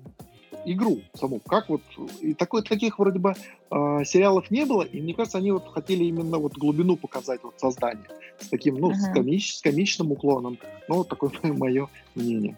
[0.74, 1.40] игру саму.
[1.40, 1.82] Как вот
[2.22, 3.34] и такой, таких вроде бы
[3.70, 7.60] а, сериалов не было, и мне кажется, они вот хотели именно вот глубину показать вот
[7.60, 8.08] создание
[8.40, 9.14] с таким, ну, с, Мгм.
[9.20, 10.58] комич- с комичным уклоном.
[10.88, 12.56] Ну, такое мое мнение.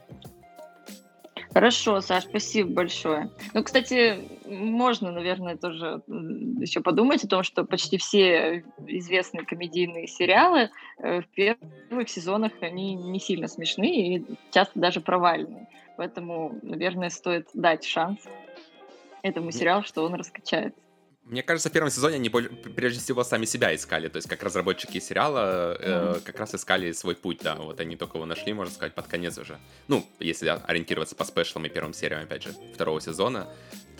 [1.53, 3.29] Хорошо, Саш, спасибо большое.
[3.53, 10.69] Ну, кстати, можно, наверное, тоже еще подумать о том, что почти все известные комедийные сериалы
[10.99, 15.67] э, в первых сезонах они не сильно смешные и часто даже провальные.
[16.01, 18.21] Поэтому, наверное, стоит дать шанс
[19.21, 20.81] этому сериалу, что он раскачается.
[21.25, 24.97] Мне кажется, в первом сезоне они прежде всего сами себя искали, то есть как разработчики
[24.99, 28.95] сериала э, как раз искали свой путь, да, вот они только его нашли, можно сказать,
[28.95, 29.59] под конец уже.
[29.87, 33.47] Ну, если ориентироваться по спешлам и первым сериям, опять же, второго сезона,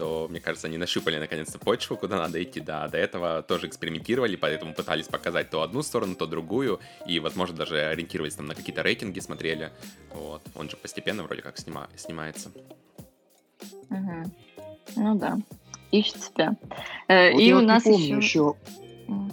[0.02, 4.36] то, мне кажется, они нащупали наконец-то почву, куда надо идти, да, до этого тоже экспериментировали,
[4.36, 8.82] поэтому пытались показать то одну сторону, то другую, и, возможно, даже ориентировались там на какие-то
[8.82, 9.70] рейтинги, смотрели,
[10.12, 12.52] вот, он же постепенно вроде как снима- снимается.
[13.90, 14.32] Мгм.
[14.96, 15.38] Ну да,
[15.92, 16.56] ищет себя.
[17.08, 18.18] Э, Вот и я у вот нас помню еще...
[18.18, 18.56] еще
[19.08, 19.32] М.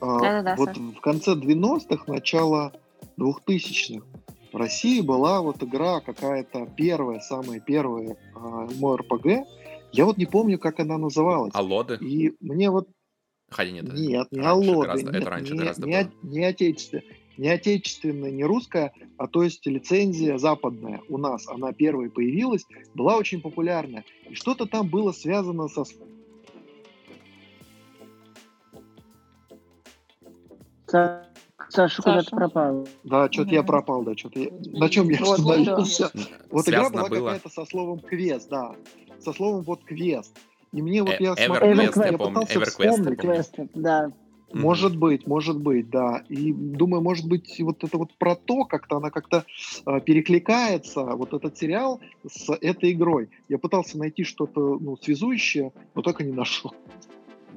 [0.00, 2.72] А, Да-да-да, вот в конце 90-х, начало
[3.16, 4.04] 2000-х
[4.52, 9.46] в России была вот игра какая-то первая, самая первая а, МОРПГ.
[9.94, 11.52] Я вот не помню, как она называлась.
[11.54, 11.96] А лоды?
[12.00, 12.88] И мне вот...
[13.48, 16.12] Хотя нет, это Нет, не раньше Аллоды, гораздо- это раньше не, гораздо не, было.
[16.32, 17.04] не отечественная,
[17.36, 23.16] не отечественная, не русская, а то есть лицензия западная у нас, она первой появилась, была
[23.16, 24.04] очень популярная.
[24.28, 25.84] И что-то там было связано со
[30.88, 31.24] Са-
[31.68, 32.36] Саша, куда ты Саша?
[32.36, 32.88] пропал?
[33.04, 33.66] Да, что-то я Мгм.
[33.66, 34.50] пропал, да, что-то я...
[34.78, 36.10] На чем я Вот, вот, остановился?
[36.50, 37.26] Вот игра Связано была было.
[37.30, 38.76] какая-то со словом квест, да.
[39.24, 40.36] Со словом вот квест.
[40.72, 43.70] И мне вот Э, я смотрел, я я помню, пытался EverQuest, вспомнить.
[43.74, 44.12] да.
[44.52, 46.22] Может быть, может быть, да.
[46.28, 49.44] И думаю, может быть, вот это вот про то, как-то она как-то
[49.86, 53.30] э, перекликается, вот этот сериал с этой игрой.
[53.48, 56.72] Я пытался найти что-то ну, связующее, но только не нашел.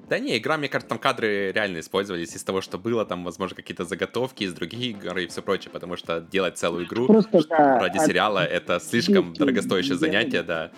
[0.10, 3.56] Да не, игра, мне кажется, там кадры реально использовались из того, что было, там, возможно,
[3.58, 7.80] какие-то заготовки из других игр и все прочее, потому что делать целую игру Просто, да.
[7.80, 10.12] ради от- сериала— это слишком дорогостоящее делали.
[10.12, 10.72] занятие, да.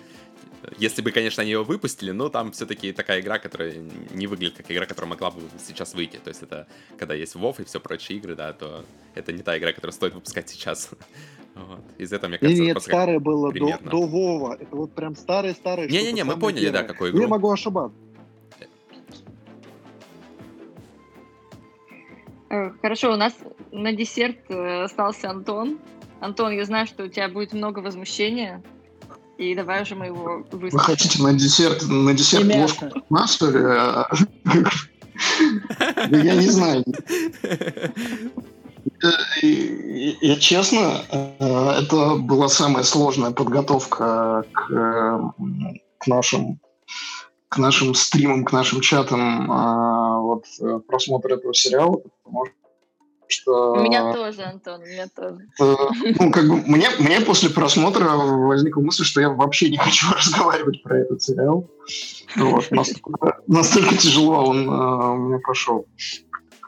[0.78, 3.74] Если бы, конечно, они его выпустили, но там все-таки такая игра, которая
[4.12, 6.18] не выглядит как игра, которая могла бы сейчас выйти.
[6.18, 6.66] То есть это,
[6.98, 10.14] когда есть WoW и все прочие игры, да, то это не та игра, которую стоит
[10.14, 10.90] выпускать сейчас.
[11.52, 11.80] Вот.
[11.98, 13.90] Из этого, мне кажется, Нет, старое было до, примерно.
[13.90, 14.56] до Вова.
[14.58, 15.90] Это вот прям старые-старые.
[15.90, 17.22] Не-не-не, мы поняли, да, какую игру.
[17.22, 17.98] Я могу ошибаться.
[22.50, 23.36] Э, Хорошо, у нас
[23.72, 25.78] на десерт э, остался Антон.
[26.20, 28.62] Антон, я знаю, что у тебя будет много возмущения.
[29.40, 30.78] И давай уже мы его Вы выскажем.
[30.80, 32.84] хотите на десерт, на десерт И ложку
[36.10, 36.84] Да Я не знаю.
[39.02, 39.08] Э,
[39.40, 45.20] Я честно, э, это была самая сложная подготовка к, э,
[45.98, 46.60] к нашим
[47.48, 52.44] к нашим стримам, к нашим чатам, а, вот э, просмотр этого сериала, потому
[53.30, 55.38] что У меня тоже, Антон, у меня тоже.
[55.60, 55.74] Э,
[56.18, 60.82] ну, как бы мне, мне после просмотра возникла мысль, что я вообще не хочу разговаривать
[60.82, 61.68] про этот сериал.
[62.36, 65.86] Вот, настолько, настолько тяжело он э, у меня прошел.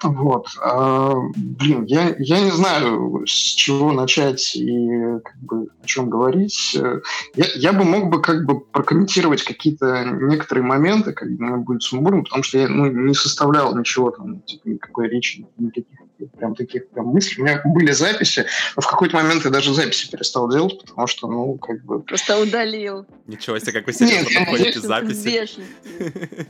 [0.02, 0.48] Вот.
[0.60, 4.88] А, блин, я, я не знаю, с чего начать и
[5.24, 6.74] как бы о чем говорить.
[6.74, 12.24] Я, я бы мог бы как бы прокомментировать какие-то некоторые моменты, как бы будет сумбурно,
[12.24, 16.00] потому что я ну, не составлял ничего там, типа, никакой речи, никаких
[16.38, 17.42] прям таких прям мыслей.
[17.42, 21.26] У меня были записи, но в какой-то момент я даже записи перестал делать, потому что,
[21.28, 22.00] ну, как бы...
[22.00, 23.06] Просто удалил.
[23.26, 25.28] Ничего себе, как вы серьезно Нет, подходите к записи.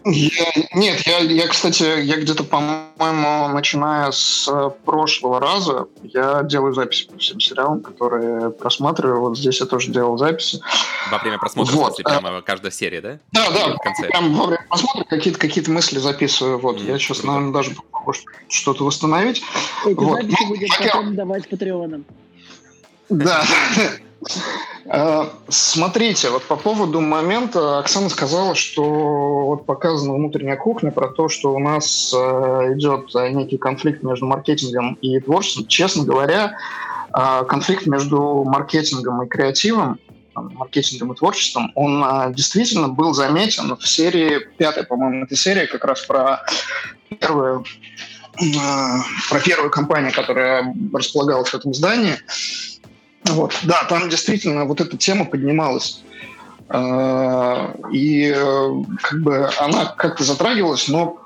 [0.05, 4.49] Я- нет, я, я, кстати, я где-то, по-моему, начиная с
[4.85, 9.21] прошлого раза, я делаю записи по всем сериалам, которые просматриваю.
[9.21, 10.61] Вот здесь я тоже делал записи.
[11.11, 13.19] Во время просмотра, Вот, смысле, а- прямо каждая серия, да?
[13.33, 14.09] Да, да, В конце.
[14.09, 16.59] прям во время просмотра какие-то какие мысли записываю.
[16.59, 18.13] Вот, Мгм, я сейчас, наверное, даже могу
[18.49, 19.43] что-то восстановить.
[19.87, 20.23] Эти Вот.
[20.23, 22.05] записи будем потом давать патреонам.
[23.09, 23.43] Да.
[24.85, 28.83] Э, Смотрите, вот по поводу момента Оксана сказала, что
[29.47, 34.27] вот показана внутренняя кухня про то, что у нас э, идет э, некий конфликт между
[34.27, 35.67] маркетингом и творчеством.
[35.67, 36.57] Честно говоря,
[37.13, 39.99] конфликт между маркетингом и креативом,
[40.35, 46.01] маркетингом и творчеством, он действительно был заметен в серии, пятая, по-моему, это серия как раз
[46.07, 46.43] про
[47.21, 47.67] первую
[48.37, 52.17] про первую компанию, которая располагалась в этом здании.
[53.25, 56.03] Вот, да, там действительно вот эта тема поднималась.
[56.69, 61.19] Э, И э, как бы она как-то затрагивалась, но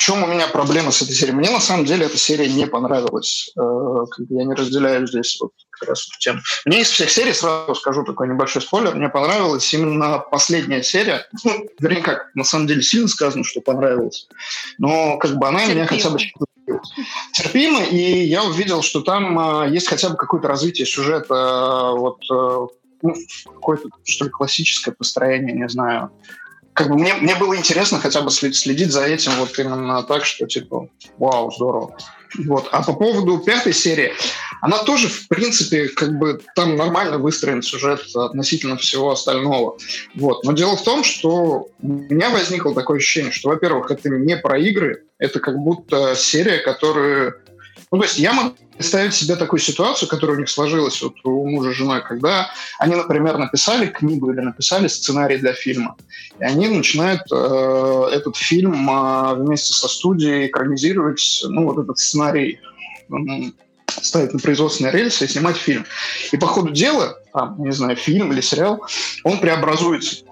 [0.00, 1.36] чем у меня проблема с этой серией?
[1.36, 3.52] Мне на самом деле эта серия не понравилась.
[3.56, 6.40] Э, Я не разделяю здесь вот как раз тему.
[6.64, 11.26] Мне из всех серий, сразу скажу такой небольшой спойлер, мне понравилась именно последняя серия.
[11.44, 14.26] Ну, вернее, как, на самом деле сильно сказано, что понравилась.
[14.78, 16.18] Но как бы она меня хотя бы
[17.34, 22.22] терпимо, и я увидел, что там а, есть хотя бы какое-то развитие сюжета, а, вот
[22.30, 22.68] а,
[23.02, 26.10] ну, какое-то, что ли, классическое построение, не знаю.
[26.72, 30.24] Как бы мне, мне было интересно хотя бы след- следить за этим вот именно так,
[30.24, 31.96] что типа, вау, здорово.
[32.38, 32.68] Вот.
[32.70, 34.12] А по поводу пятой серии,
[34.60, 39.76] она тоже, в принципе, как бы там нормально выстроен сюжет относительно всего остального.
[40.14, 40.44] Вот.
[40.44, 44.58] Но дело в том, что у меня возникло такое ощущение, что, во-первых, это не про
[44.58, 47.34] игры, это как будто серия, которую...
[47.92, 51.48] Ну, то есть я могу представить себе такую ситуацию, которая у них сложилась вот у
[51.48, 52.48] мужа с женой, когда
[52.78, 55.96] они, например, написали книгу или написали сценарий для фильма,
[56.38, 62.60] и они начинают э, этот фильм э, вместе со студией экранизировать, ну, вот этот сценарий
[63.10, 63.54] м,
[63.88, 65.84] ставить на производственные рельсы и снимать фильм.
[66.30, 68.86] И по ходу дела, там, не знаю, фильм или сериал,
[69.24, 70.24] он преобразуется.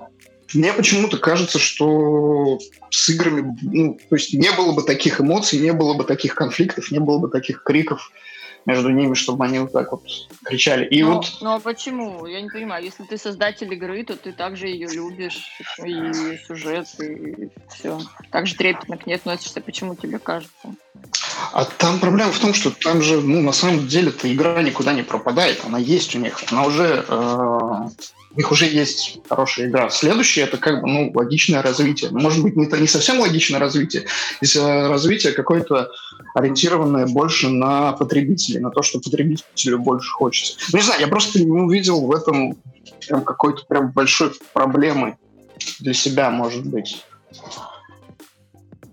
[0.55, 2.59] Мне почему-то кажется, что
[2.91, 6.91] с играми, ну, то есть не было бы таких эмоций, не было бы таких конфликтов,
[6.91, 8.11] не было бы таких криков
[8.69, 10.03] между ними, чтобы они вот так вот
[10.45, 10.85] кричали.
[10.87, 12.27] И ну, вот ну а почему?
[12.27, 12.85] Я не понимаю.
[12.85, 15.43] Если ты создатель игры, то ты также ее любишь,
[15.85, 17.99] и сюжет, и все.
[18.31, 19.61] Также трепетно к ней относишься.
[19.61, 20.75] Почему тебе кажется?
[21.53, 25.03] А там проблема в том, что там же, ну, на самом деле-то игра никуда не
[25.03, 27.89] пропадает, она есть у них, она уже, э,
[28.31, 29.91] у них уже есть хорошая игра.
[29.91, 32.11] Следующее это как бы, ну, логичное развитие.
[32.11, 34.07] Может быть, не, то- не совсем логичное развитие,
[34.41, 35.91] если развитие какое-то
[36.35, 40.59] ориентированное больше на потребителей, на то, что потребителю больше хочется.
[40.73, 42.57] Ну, не знаю, я просто не увидел в этом
[43.07, 45.17] прям какой-то прям большой проблемы
[45.81, 47.03] для себя, может быть.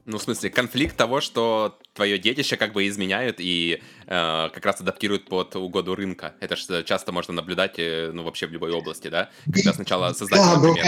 [0.05, 4.81] Ну, в смысле, конфликт того, что твое детище как бы изменяют и э, как раз
[4.81, 6.35] адаптируют под угоду рынка.
[6.41, 9.29] Это же часто можно наблюдать, э, ну, вообще в любой области, да?
[9.51, 10.85] Когда сначала создатель, Да, например.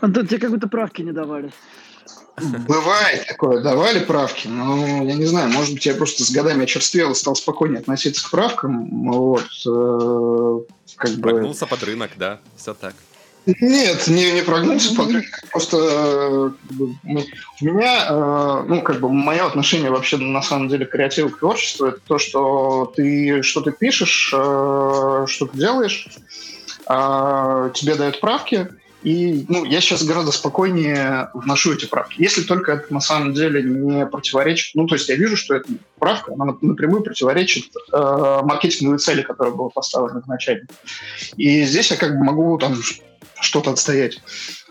[0.00, 1.52] Антон, тебе как будто правки не давали.
[2.68, 7.12] Бывает такое, давали правки, но я не знаю, может быть, я просто с годами очерствел
[7.12, 10.60] и стал спокойнее относиться к правкам, вот, э,
[10.96, 11.22] как бы...
[11.22, 12.94] прогнулся под рынок, да, все так.
[13.46, 14.92] Нет, не, не прогнулся,
[15.52, 16.50] просто э,
[17.04, 17.24] ну,
[17.60, 21.38] у меня, э, ну, как бы, мое отношение вообще, на самом деле, к креативу, к
[21.38, 26.08] творчеству, это то, что ты что-то пишешь, э, что ты делаешь,
[26.88, 28.68] тебе дают правки,
[29.06, 32.20] и ну, я сейчас гораздо спокойнее вношу эти правки.
[32.20, 34.74] Если только это на самом деле не противоречит...
[34.74, 39.54] Ну, то есть я вижу, что эта правка она напрямую противоречит э, маркетинговой цели, которая
[39.54, 40.66] была поставлена изначально.
[41.36, 42.74] И здесь я как бы могу там
[43.40, 44.20] что-то отстоять.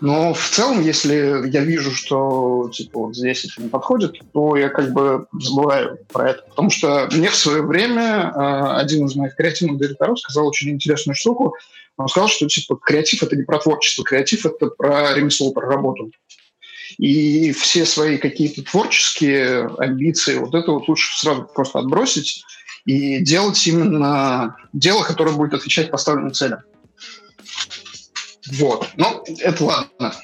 [0.00, 4.68] Но в целом, если я вижу, что типа вот здесь это не подходит, то я
[4.68, 6.42] как бы забываю про это.
[6.48, 11.14] Потому что мне в свое время э, один из моих креативных директоров сказал очень интересную
[11.14, 11.54] штуку.
[11.96, 16.10] Он сказал, что типа креатив это не про творчество, креатив это про ремесло, про работу.
[16.98, 22.42] И все свои какие-то творческие амбиции, вот это вот лучше сразу просто отбросить
[22.86, 26.60] и делать именно дело, которое будет отвечать поставленным целям.
[28.52, 28.88] Вот.
[28.96, 30.14] Ну, это ладно.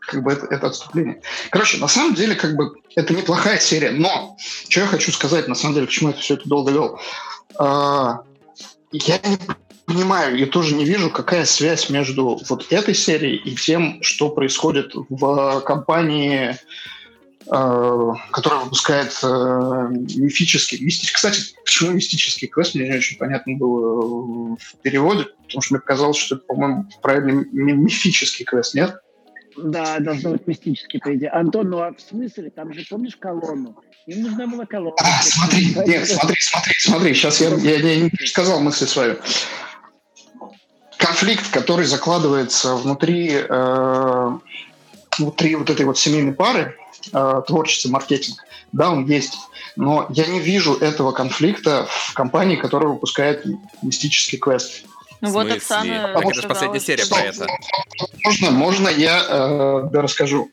[0.00, 1.20] Как бы это, это отступление.
[1.50, 4.36] Короче, на самом деле, как бы, это неплохая серия, но
[4.68, 7.00] что я хочу сказать, на самом деле, почему это все это долго вел.
[7.58, 8.20] А,
[8.92, 9.38] я не
[9.86, 14.92] понимаю и тоже не вижу, какая связь между вот этой серией и тем, что происходит
[14.94, 16.56] в компании, э,
[17.46, 21.14] которая выпускает э, мифический, мистический.
[21.14, 26.16] Кстати, почему мистический квест, мне не очень понятно было в переводе, потому что мне показалось,
[26.16, 28.96] что это, по-моему, правильно мифический квест, нет?
[29.56, 31.30] Да, должно быть мистический, по идее.
[31.30, 32.50] Антон, ну а в смысле?
[32.50, 33.76] Там же, помнишь, колонну?
[34.06, 34.96] Им нужна была колонна.
[34.98, 37.14] А, смотри, нет, смотри, смотри, смотри.
[37.14, 39.16] Сейчас я, я, я не сказал мысль свою
[40.98, 44.38] конфликт, который закладывается внутри, э,
[45.18, 46.76] внутри вот этой вот семейной пары,
[47.12, 48.38] э, творчество, маркетинг,
[48.72, 49.34] да, он есть.
[49.76, 53.44] Но я не вижу этого конфликта в компании, которая выпускает
[53.82, 54.84] мистический квест.
[55.20, 56.12] Ну вот Оксана...
[56.14, 57.46] Так это же последняя серия что, про это.
[58.24, 60.50] Можно, можно я э, да, расскажу.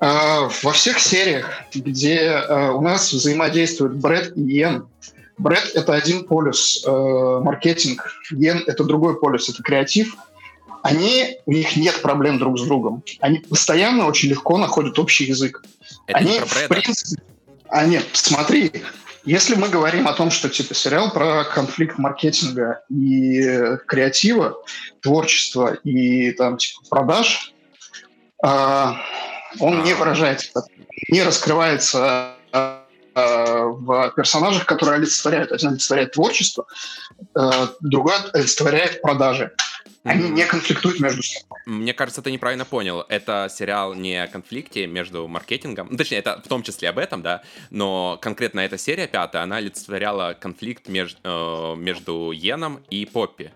[0.00, 4.86] Э, во всех сериях, где э, у нас взаимодействуют Брэд и Йен,
[5.38, 10.16] Брэд— это один полюс, э, маркетинг, Ген— это другой полюс, это креатив.
[10.84, 13.02] Они, у них нет проблем друг с другом.
[13.20, 15.64] Они постоянно очень легко находят общий язык.
[16.06, 17.22] Это они, про в принципе...
[17.70, 18.70] А нет, смотри,
[19.24, 24.62] если мы говорим о том, что типа сериал про конфликт маркетинга и креатива,
[25.00, 27.54] творчества и там типа продаж,
[28.44, 28.92] э,
[29.60, 30.66] он не выражается,
[31.08, 32.34] не раскрывается
[33.16, 35.52] Э, в персонажах, которые олицетворяют.
[35.52, 36.66] Один олицетворяет творчество,
[37.36, 39.52] э, другой олицетворяет продажи.
[40.04, 41.58] Они не конфликтуют между собой.
[41.64, 43.06] Мне кажется, ты неправильно понял.
[43.08, 45.88] Это сериал не о конфликте между маркетингом.
[45.90, 47.42] Ну, точнее, это в том числе об этом, да.
[47.70, 53.50] Но конкретно эта серия пятая, она олицетворяла конфликт меж, э, между Йеном и Поппи.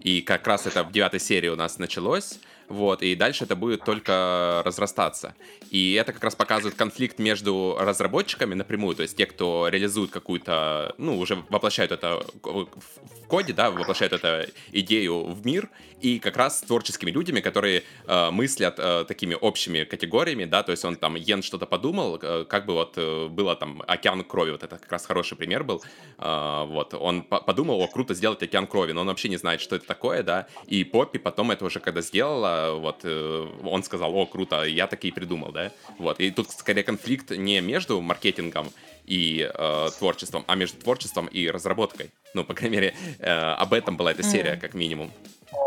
[0.00, 2.38] И как раз это в девятой серии у нас началось.
[2.68, 5.34] Вот, и дальше это будет только разрастаться.
[5.70, 10.94] И это как раз показывает конфликт между разработчиками напрямую, то есть те, кто реализует какую-то,
[10.98, 16.58] ну, уже воплощают это в коде, да, воплощают эту идею в мир, и как раз
[16.58, 21.16] с творческими людьми, которые э, мыслят э, такими общими категориями, да, то есть он там,
[21.16, 24.92] Йен что-то подумал, э, как бы вот э, было там океан крови, вот это как
[24.92, 25.82] раз хороший пример был,
[26.18, 29.60] э, вот, он по подумал, о, круто сделать океан крови, но он вообще не знает,
[29.60, 34.14] что это такое, да, и Поппи потом это уже когда сделала, вот, э, он сказал,
[34.14, 38.68] о, круто, я такие придумал, да, вот, и тут скорее конфликт не между маркетингом
[39.06, 42.10] и э, творчеством, а между творчеством и разработкой.
[42.34, 45.10] Ну, по крайней мере, э, об этом была эта серия, как минимум.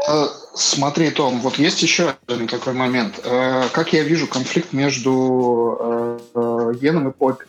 [0.07, 3.19] Э, смотри, Том, вот есть еще один такой момент.
[3.23, 6.19] Э, как я вижу конфликт между
[6.81, 7.45] Йеном и Поппи?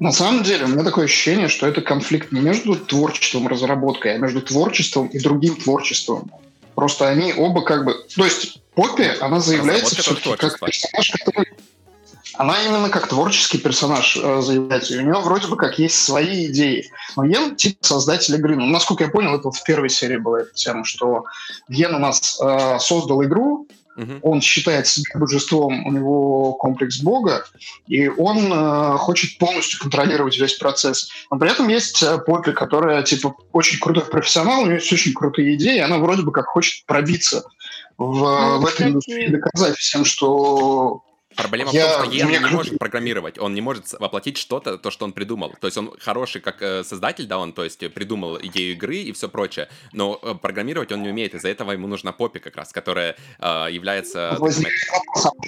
[0.00, 4.14] На самом деле, у меня такое ощущение, что это конфликт не между творчеством и разработкой,
[4.14, 6.30] а между творчеством и другим творчеством.
[6.80, 7.92] Просто они оба как бы...
[8.16, 11.48] То есть Поппи, она заявляется все-таки как персонаж, который
[12.38, 14.94] она именно как творческий персонаж э, заявляется.
[14.94, 16.90] И у нее вроде бы как есть свои идеи.
[17.16, 18.56] Но Йен типа создатель игры.
[18.56, 21.24] Ну, насколько я понял, это в первой серии была эта тема, что
[21.68, 24.20] Йен у нас э, создал игру, Uh-huh.
[24.22, 27.44] Он считает себя божеством, у него комплекс бога,
[27.86, 31.10] и он э, хочет полностью контролировать весь процесс.
[31.30, 35.12] Но при этом есть э, Поппи, которая типа очень крутой профессионал, у нее есть очень
[35.12, 37.44] крутые идеи, и она вроде бы как хочет пробиться
[37.98, 41.02] в, ну, в этой индустрии, доказать всем, что
[41.40, 44.90] Проблема я, в том, что Йен не может программировать, он не может воплотить что-то, то,
[44.90, 45.54] что он придумал.
[45.60, 49.12] То есть он хороший как э, создатель, да, он, то есть, придумал идею игры и
[49.12, 52.72] все прочее, но э, программировать он не умеет, из-за этого ему нужна Поппи как раз,
[52.72, 54.38] которая э, является...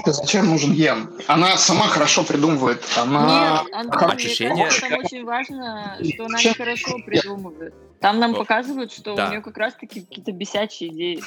[0.06, 1.12] Зачем нужен Йен?
[1.26, 3.62] Она сама хорошо придумывает, она...
[3.64, 4.70] Нет, Антон, Ощущение...
[4.70, 7.74] там очень важно, что она не хорошо придумывает.
[8.02, 9.26] Там нам показывают, что Да.
[9.28, 11.22] у нее как раз-таки какие-то бесячие идеи.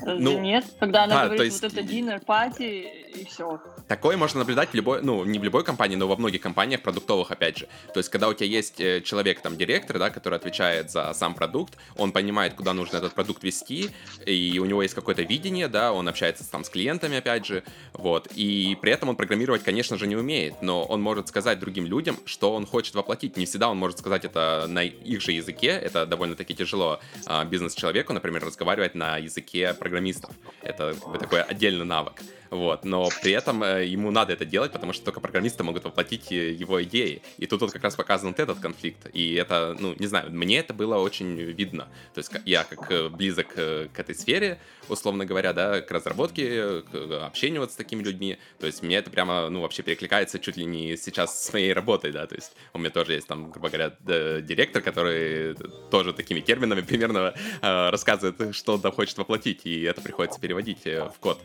[0.00, 0.64] Разве Ну, нет?
[0.78, 3.60] Когда она да, говорит есть- вот это dinner пати и все.
[3.88, 7.30] Такое можно наблюдать в любой, ну, не в любой компании, но во многих компаниях продуктовых,
[7.30, 7.68] опять же.
[7.92, 11.34] То есть, когда у тебя есть э, человек, там, директор, да, который отвечает за сам
[11.34, 13.90] продукт, он понимает, куда нужно этот продукт вести,
[14.26, 17.62] и у него есть какое-то видение, да, он общается там с клиентами, опять же,
[17.92, 21.86] вот, и при этом он программировать, конечно же, не умеет, но он может сказать другим
[21.86, 23.36] людям, что он хочет воплотить.
[23.36, 28.12] Не всегда он может сказать это на их же языке, это довольно-таки тяжело а, бизнес-человеку,
[28.12, 30.34] например, разговаривать на языке программистов.
[30.62, 32.20] Это такой отдельный навык.
[32.50, 36.32] Вот, но при этом э, ему надо это делать, потому что только программисты могут воплотить
[36.32, 37.22] э, его идеи.
[37.38, 39.08] И тут вот как раз показан вот этот конфликт.
[39.12, 41.88] И это, ну, не знаю, мне это было очень видно.
[42.12, 44.58] То есть я как э, близок к этой сфере,
[44.88, 48.38] условно говоря, да, к разработке, к общению вот с такими людьми.
[48.58, 52.10] То есть мне это прямо, ну, вообще перекликается чуть ли не сейчас с моей работой,
[52.10, 52.26] да.
[52.26, 53.94] То есть у меня тоже есть там, грубо говоря,
[54.40, 55.54] директор, который
[56.00, 60.86] тоже такими терминами примерно э, рассказывает, что он там хочет воплотить, и это приходится переводить
[60.86, 61.38] э, в код.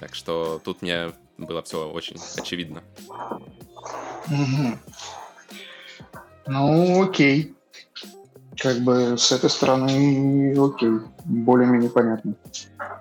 [0.00, 2.82] Так что тут мне было все очень очевидно.
[6.46, 7.54] Ну, окей.
[8.56, 10.90] Как бы с этой стороны, окей.
[11.24, 12.34] Более-менее понятно.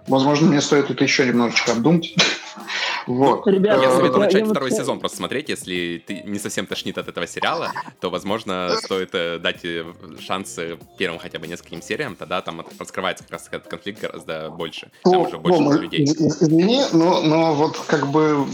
[0.07, 2.15] Возможно, мне стоит это еще немножечко обдумать.
[3.07, 3.45] Вот.
[3.47, 6.39] Ребята, Я советую я- начать я вот второй х- сезон просто смотреть, если ты не
[6.39, 9.83] совсем тошнит от этого сериала, то, возможно, стоит э, дать э,
[10.19, 10.57] шанс
[10.97, 14.89] первым хотя бы нескольким сериям, тогда там раскрывается как раз этот конфликт гораздо больше.
[15.03, 16.03] Там Ну, уже больше Рома, людей.
[16.03, 18.45] из- из- Извини, но, но вот как бы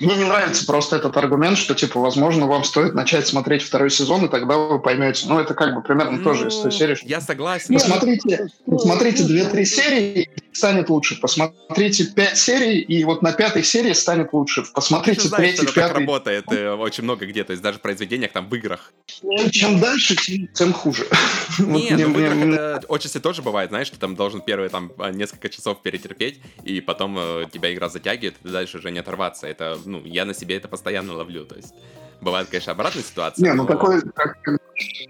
[0.00, 4.24] мне не нравится просто этот аргумент, что типа, возможно, вам стоит начать смотреть второй сезон,
[4.24, 5.26] и тогда вы поймете.
[5.28, 6.94] Ну, это как бы примерно тоже из той Ну, серии.
[6.94, 7.74] что Я согласен.
[7.74, 11.20] Посмотрите, ну, посмотрите ну, 2-3 ну, серии, и станет лучше.
[11.20, 14.62] Посмотрите 5 серий, и вот на пятой серии станет лучше.
[14.62, 16.00] Ты Посмотрите знаешь, третий, это так пятый.
[16.00, 18.92] работает э, очень много где, то есть даже в произведениях, там, в играх.
[19.50, 21.06] Чем дальше, тем, тем хуже.
[21.58, 24.68] Вот Не, мне- ну в играх это отчасти тоже бывает, знаешь, что там должен первые
[24.70, 28.90] там а, несколько часов перетерпеть, и потом э, тебя игра затягивает, и ты дальше уже
[28.90, 29.46] не оторваться.
[29.46, 31.74] Это, ну, я на себе это постоянно ловлю, то есть
[32.20, 33.44] бывает, конечно, обратная ситуация.
[33.44, 34.38] Не, ну но такой, как,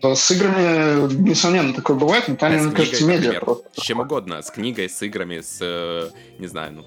[0.02, 3.68] с играми, несомненно, такое бывает, но там, с мне кажется, медиа просто.
[3.74, 6.84] С чем угодно, с книгой, с играми, с, э, не знаю, ну,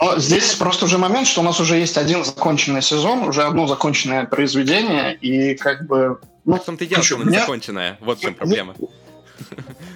[0.00, 3.66] Но здесь просто уже момент, что у нас уже есть один законченный сезон, уже одно
[3.66, 6.20] законченное произведение, и как бы...
[6.44, 8.74] Ну, в том-то и дело, что меня- незаконченная, вот в чем проблема.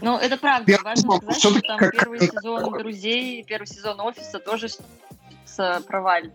[0.01, 0.65] Ну, это правда.
[0.65, 4.69] Первый Важно сезон сказать, что там как- первый сезон «Друзей», первый сезон «Офиса» тоже
[5.45, 6.33] с провален.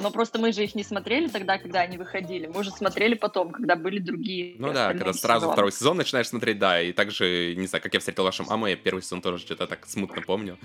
[0.00, 2.46] Но просто мы же их не смотрели тогда, когда они выходили.
[2.46, 4.54] Мы уже смотрели потом, когда были другие.
[4.58, 5.52] Ну да, когда сразу сезоны.
[5.52, 8.76] второй сезон начинаешь смотреть, да, и также, не знаю, как я встретил вашу маму, я
[8.76, 10.58] первый сезон тоже что-то так смутно помню.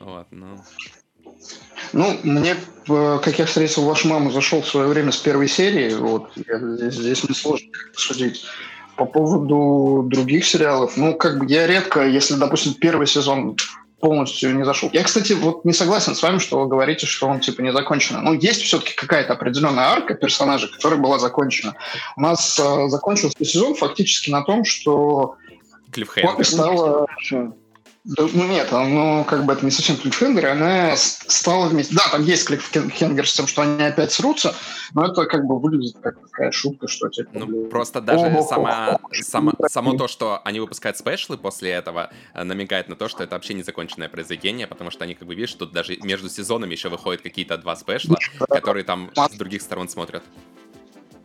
[0.00, 0.58] Вот, ну...
[1.92, 2.56] Ну, мне,
[2.88, 6.58] э, как я встретил вашу маму, зашел в свое время с первой серии, вот, я-
[6.76, 8.44] здесь, здесь мне сложно судить.
[8.96, 13.56] По поводу других сериалов, ну, как бы я редко, если, допустим, первый сезон
[14.00, 14.90] полностью не зашел.
[14.92, 18.22] Я, кстати, вот не согласен с вами, что вы говорите, что он, типа, не закончен.
[18.22, 21.74] Ну, есть все-таки какая-то определенная арка персонажа, которая была закончена.
[22.16, 25.36] У нас э, закончился сезон фактически на том, что
[25.92, 26.44] Клиффхеймер.
[26.44, 27.54] Стала Хорошо.
[28.04, 31.94] Да, ну нет, ну как бы это не совсем клиффхенгер, она стала вместе.
[31.94, 34.56] Да, там есть клиффхенгер с тем, что они опять срутся,
[34.92, 37.30] но это как бы выглядит как такая шутка, что типа.
[37.34, 39.68] Ну, блин, просто даже ого, сама, ого, сама, ого.
[39.68, 43.54] само то, что они выпускают спешлы после этого, э, намекает на то, что это вообще
[43.54, 47.56] незаконченное произведение, потому что они, как бы, видишь, тут даже между сезонами еще выходят какие-то
[47.56, 48.16] два спешла,
[48.48, 50.24] которые там с других сторон смотрят.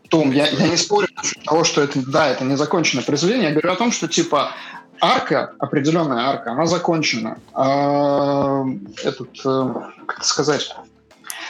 [0.10, 1.08] Том, я, я не спорю
[1.44, 3.50] того, что это, да, это незаконченное произведение.
[3.50, 4.54] Я говорю о том, что типа
[5.02, 7.38] арка, определенная арка, она закончена.
[7.54, 8.64] А,
[9.04, 9.74] этот, э,
[10.06, 10.76] как это сказать?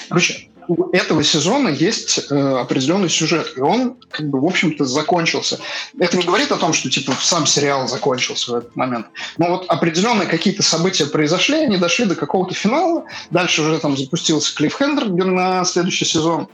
[0.10, 5.60] Короче, у этого сезона есть э, определенный сюжет, и он, как бы, в общем-то, закончился.
[5.98, 9.08] Это не говорит о том, что, типа, сам сериал закончился в этот момент.
[9.38, 14.54] Но вот определенные какие-то события произошли, они дошли до какого-то финала, дальше уже там запустился
[14.56, 16.50] клиффхендер на следующий сезон.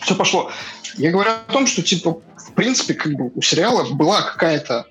[0.00, 0.50] Все пошло.
[0.96, 4.86] Я говорю о том, что, типа, в принципе, как бы у сериала была какая-то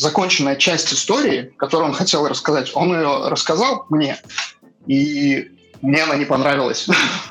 [0.00, 2.72] законченная часть истории, которую он хотел рассказать.
[2.74, 4.16] Он ее рассказал мне,
[4.86, 5.50] и
[5.82, 6.88] мне она не понравилась.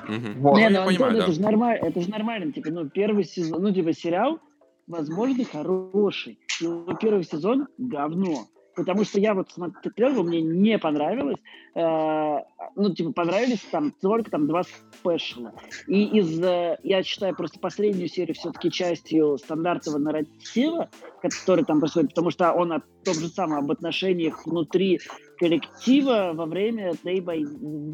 [0.07, 0.57] Вот.
[0.57, 1.31] Не, ну, Антон, это да.
[1.31, 4.39] же нормально, это же нормально, типа, ну, первый сезон, ну, типа, сериал,
[4.87, 8.47] возможно, хороший, но первый сезон говно.
[8.79, 11.37] Потому что я вот смотрел, мне не понравилось.
[11.75, 12.37] э,
[12.75, 15.53] ну, типа, понравились там только там два спешла.
[15.87, 20.89] И из, э, я считаю просто последнюю серию все-таки частью стандартного нарратива,
[21.21, 24.99] который там происходит, потому что он о том же самом, об отношениях внутри
[25.37, 27.41] коллектива во время day by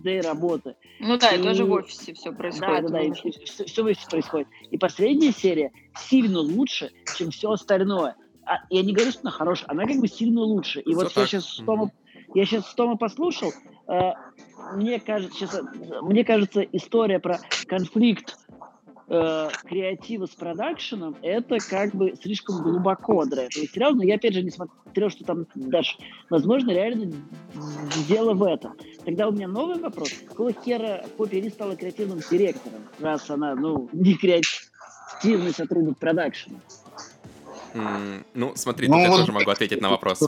[0.04, 0.76] day работы.
[1.00, 2.84] Ну да, и И- тоже в офисе все Да, происходит.
[2.84, 4.48] да, да, и Ну, все, в офисе происходит.
[4.72, 8.16] И последняя серия сильно лучше, чем все остальное.
[8.46, 10.80] А, я не говорю, что она хорошая, она как бы сильно лучше.
[10.82, 11.92] И Всё вот я сейчас Тома,
[12.34, 13.52] я сейчас Тома послушал,
[13.88, 14.12] э,
[14.74, 18.38] мне кажется, сейчас, э, мне кажется, история про конфликт
[19.08, 24.34] э, креатива с продакшеном, это как бы слишком глубоко для этого сериала, но я опять
[24.34, 25.98] же не смотрел, что там дальше.
[26.30, 27.14] Возможно, реально
[28.08, 28.76] дело в этом.
[29.06, 30.10] Тогда у меня новый вопрос.
[30.28, 36.58] Какого хера Поппи Ли стала креативным директором, раз она, ну, не креативный сотрудник продакшена?
[38.34, 40.24] Ну, смотри, Ну, тут я вот- тоже могу ответить на вопрос.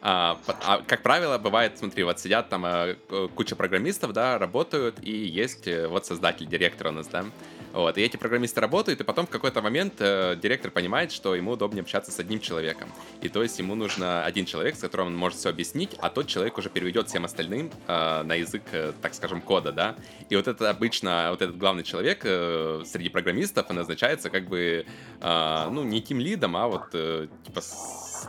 [0.00, 4.96] А, а, как правило, бывает, смотри, вот сидят там э, к- куча программистов, да, работают,
[5.02, 7.24] и есть э, вот создатель, директор у нас, да.
[7.72, 11.52] Вот, и эти программисты работают, и потом в какой-то момент э, директор понимает, что ему
[11.52, 12.88] удобнее общаться с одним человеком.
[13.20, 16.26] И то есть ему нужно один человек, с которым он может все объяснить, а тот
[16.26, 19.96] человек уже переведет всем остальным э, на язык, э, так скажем, кода, да.
[20.30, 24.86] И вот это обычно, вот этот главный человек э, среди программистов, он назначается как бы,
[25.20, 28.28] э, ну, не тим лидом, а вот, э, типа, с-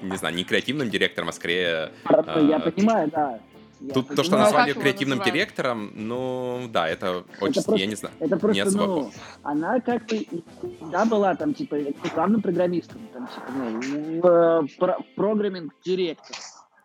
[0.00, 1.90] не знаю, не креативным директором, а скорее...
[2.08, 3.40] Я А, понимаю, да.
[3.80, 5.34] Я Тут то, что назвали как его креативным называют?
[5.34, 8.14] директором, ну, да, это очень, просто- я не знаю.
[8.20, 9.12] Это не просто, особо ну,
[9.42, 10.44] она как бы и
[10.78, 11.76] всегда была там, типа,
[12.14, 14.20] главным программистом, там, типа, ну,
[14.66, 16.36] в- про- программинг-директор.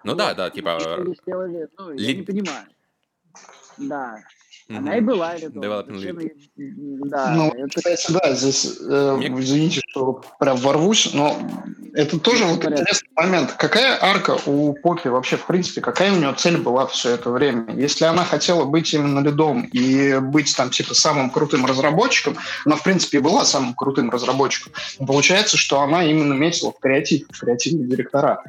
[0.03, 0.79] Ну да, да, типа...
[1.23, 2.65] Сделали, ну, я ли- не понимаю.
[3.77, 4.17] Да,
[4.71, 4.79] мгм.
[4.79, 5.63] она и была лидом.
[5.63, 7.09] Development Зачем lead.
[7.09, 11.37] Да, Ну, это кстати, да, здесь, э, Мне- извините, что прям ворвусь, но
[11.93, 13.53] это тоже вот интересный момент.
[13.57, 17.73] Какая арка у Поппи вообще, в принципе, какая у нее цель была все это время?
[17.75, 22.83] Если она хотела быть именно лидом и быть там типа самым крутым разработчиком, она, в
[22.83, 24.73] принципе, и была самым крутым разработчиком,
[25.05, 28.43] получается, что она именно метила в креатив, в креативные директора.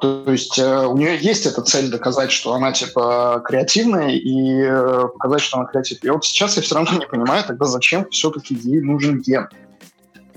[0.00, 5.08] То есть э, у нее есть эта цель доказать, что она типа креативная и э,
[5.12, 6.10] показать, что она креативная.
[6.10, 9.48] И вот сейчас я все равно не понимаю, тогда зачем все-таки ей нужен ген.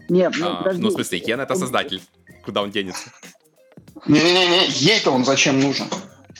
[0.10, 0.82] Нет, ну, А, подожди.
[0.82, 2.02] ну, в смысле, Кен это создатель.
[2.46, 3.10] Куда он денется?
[4.06, 5.88] Не-не-не, ей-то он зачем нужен?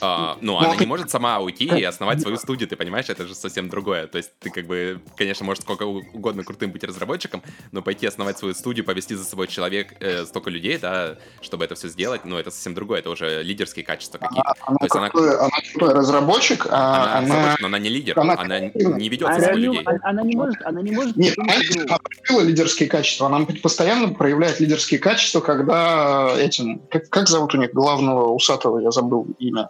[0.00, 3.08] А, ну, Ну, она ты- не может сама уйти и основать свою студию, ты понимаешь?
[3.08, 4.06] Это же совсем другое.
[4.06, 7.42] То есть ты как бы, конечно, можешь сколько угодно крутым быть разработчиком,
[7.72, 11.74] но пойти основать свою студию, повести за собой человек, э, столько людей, да, чтобы это
[11.74, 13.00] все сделать, ну, это совсем другое.
[13.00, 14.54] Это уже лидерские качества какие-то.
[14.66, 17.20] Она, То есть она- крутой, она крутой разработчик, а Она, она...
[17.28, 19.82] разработчик, но она не лидер, она она не ведет за Она, собой людей.
[19.84, 21.52] она- она не может, она не может Нет, она,
[21.88, 23.26] она проявила лидерские качества.
[23.26, 26.78] Она постоянно проявляет лидерские качества, когда этим...
[26.90, 28.78] Как, как зовут у них главного усатого?
[28.78, 29.68] Я забыл имя.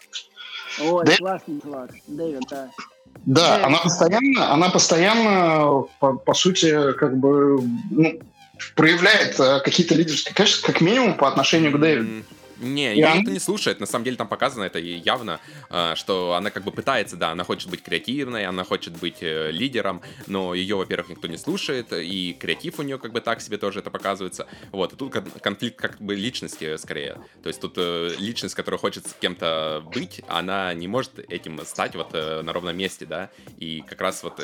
[0.81, 1.91] Ой, Да- классный чувак.
[2.07, 2.69] Дэвид, да.
[3.27, 3.67] Да, Да.
[3.67, 7.61] она постоянно, она постоянно, по, по сути, как бы
[7.91, 8.19] ну,
[8.75, 12.09] проявляет э, какие-то лидерские качества, как минимум по отношению к Дэвиду.
[12.11, 12.25] М,
[12.61, 13.81] Не, ее никто не слушает.
[13.81, 15.41] На самом деле там показано это явно,
[15.71, 19.51] а, что она как бы пытается, да, она хочет быть креативной, она хочет быть э,
[19.51, 23.59] лидером, но ее, во-первых, никто не слушает, и креатив у нее как бы так себе
[23.59, 24.47] тоже это показывается.
[24.73, 27.19] Вот, и тут кон- конфликт как бы личности скорее.
[27.43, 31.95] То есть тут э, личность, которая хочет с кем-то быть, она не может этим стать
[31.95, 34.41] вот э, на ровном месте, да, и как раз вот,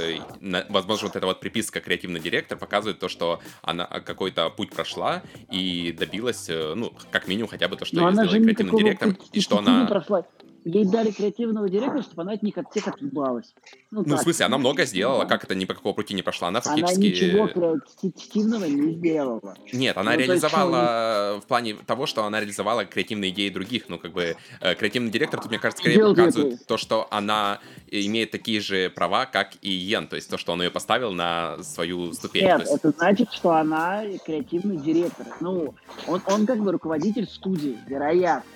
[0.68, 5.94] возможно, вот эта вот приписка креативный директор показывает то, что она какой-то путь прошла и
[5.98, 9.30] добилась, ну, как минимум хотя бы то, что ее она же сделали креативным директором, пути
[9.32, 9.86] и что не она...
[9.86, 10.24] прошла.
[10.64, 13.54] Ей дали креативного директора, чтобы она от них от всех отъебалась.
[13.90, 14.22] Ну, в так.
[14.22, 17.24] смысле, она много сделала, как это ни по какому пути не прошла, она Она фактически...
[17.24, 19.56] ничего креативного не сделала.
[19.72, 23.84] Нет, она Ну, то есть, реализовала в плане того, что она реализовала креативные идеи других.
[23.88, 26.64] Ну, как бы, э, креативный директор тут, мне кажется, скорее Делает показывает это.
[26.64, 27.60] то, что она
[27.90, 30.08] имеет такие же права, как и Йен.
[30.08, 32.44] То есть то, что он ее поставил на свою ступень.
[32.44, 35.26] Нет, есть- это значит, что она креативный директор.
[35.40, 35.74] Ну,
[36.06, 38.48] он, он как бы руководитель студии, вероятно.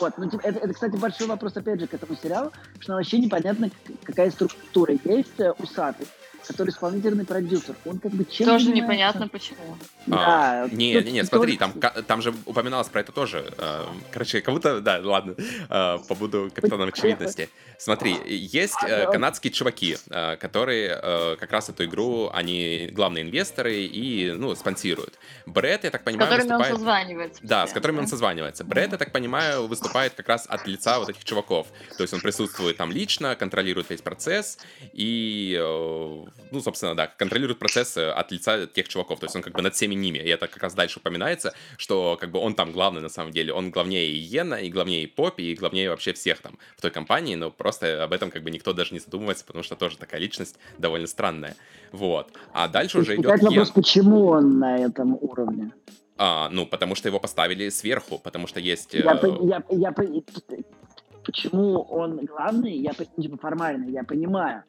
[0.00, 3.18] Вот, ну, типа, это, это, кстати, большой вопрос, опять же, к этому сериалу, что вообще
[3.18, 3.70] непонятно,
[4.04, 4.94] какая структура.
[5.04, 6.06] Есть э, усатый,
[6.46, 7.74] который исполнительный продюсер.
[7.84, 8.92] Он как бы чем Тоже занимается?
[8.94, 9.76] непонятно почему.
[10.10, 10.68] А, Да.
[10.74, 11.72] не, тут- не, не, тут- смотри, там,
[12.06, 13.52] там же упоминалось про это тоже.
[13.58, 17.48] э, Короче, как будто, да, ладно, э, побуду капитаном очевидности.
[17.78, 18.74] Смотри, есть
[19.10, 19.96] канадские чуваки,
[20.38, 25.14] которые как раз эту игру, они главные инвесторы и, ну, спонсируют.
[25.46, 27.40] Брэд, я так С понимаю, которыми он созванивается.
[27.42, 28.62] Да, с которыми он созванивается.
[28.64, 29.81] Брэд, я так понимаю, выступает
[30.16, 31.66] как раз от лица вот этих чуваков.
[31.96, 34.58] То есть он присутствует там лично, контролирует весь процесс
[34.92, 39.20] и, э, ну, собственно, да, контролирует процесс э, от лица тех чуваков.
[39.20, 40.18] То есть он как бы над всеми ними.
[40.18, 43.52] И это как раз дальше упоминается, что как бы он там главный на самом деле.
[43.52, 46.90] Он главнее и Йена, и главнее и Поппи, и главнее вообще всех там в той
[46.90, 50.20] компании, но просто об этом как бы никто даже не задумывается, потому что тоже такая
[50.20, 51.56] личность довольно странная.
[51.92, 52.32] Вот.
[52.52, 55.72] А дальше уже идет вопрос, почему он на этом уровне?
[56.24, 58.94] А, ну, потому что его поставили сверху, потому что есть...
[58.94, 60.22] Я, э, я, я, по-
[61.24, 64.62] почему он главный, я типа формально, я понимаю.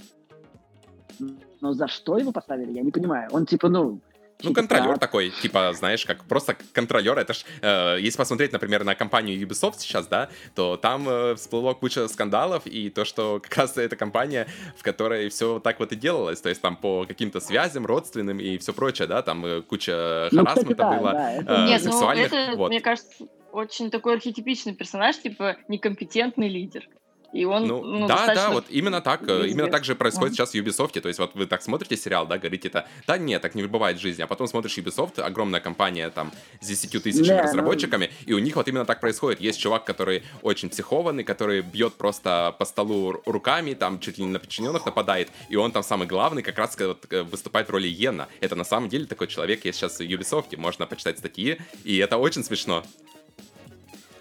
[1.62, 3.30] Но за что его поставили, я не понимаю.
[3.32, 4.00] Он типа, ну,
[4.44, 5.00] Ну, контролер так.
[5.00, 7.18] такой, типа, знаешь, как просто контролер.
[7.18, 11.74] Это ж, э, если посмотреть, например, на компанию Ubisoft сейчас, да, то там э, всплыло
[11.74, 15.96] куча скандалов, и то, что как раз эта компания, в которой все так вот и
[15.96, 20.28] делалось, то есть там по каким-то связям родственным и все прочее, да, там э, куча
[20.32, 22.70] Ну, харасмента да, было, да, это- э, Нет, ну сексуальных, это, вот.
[22.70, 26.88] мне кажется, очень такой архетипичный персонаж, типа некомпетентный лидер.
[27.34, 29.72] И он, Ну, ну, да, достаточно да, вот именно так, э, именно везде.
[29.72, 30.36] так же происходит Мгм.
[30.38, 31.02] сейчас в Ubisoft.
[31.02, 33.98] То есть вот вы так смотрите сериал, да, говорите это, да нет, так не бывает
[33.98, 36.32] в жизни, а потом смотришь Ubisoft, огромная компания там
[36.62, 39.42] с 10 тысячами Да, ну- разработчиками, и у них вот именно так происходит.
[39.42, 44.26] Есть чувак, который очень психованный, который бьет просто по столу ру- руками, там чуть ли
[44.26, 47.72] не на подчиненных нападает, и он там самый главный, как раз вот, э, выступает в
[47.72, 48.28] роли Йена.
[48.42, 52.18] Это на самом деле такой человек есть сейчас в Ubisoft, можно почитать статьи, и это
[52.18, 52.84] очень смешно.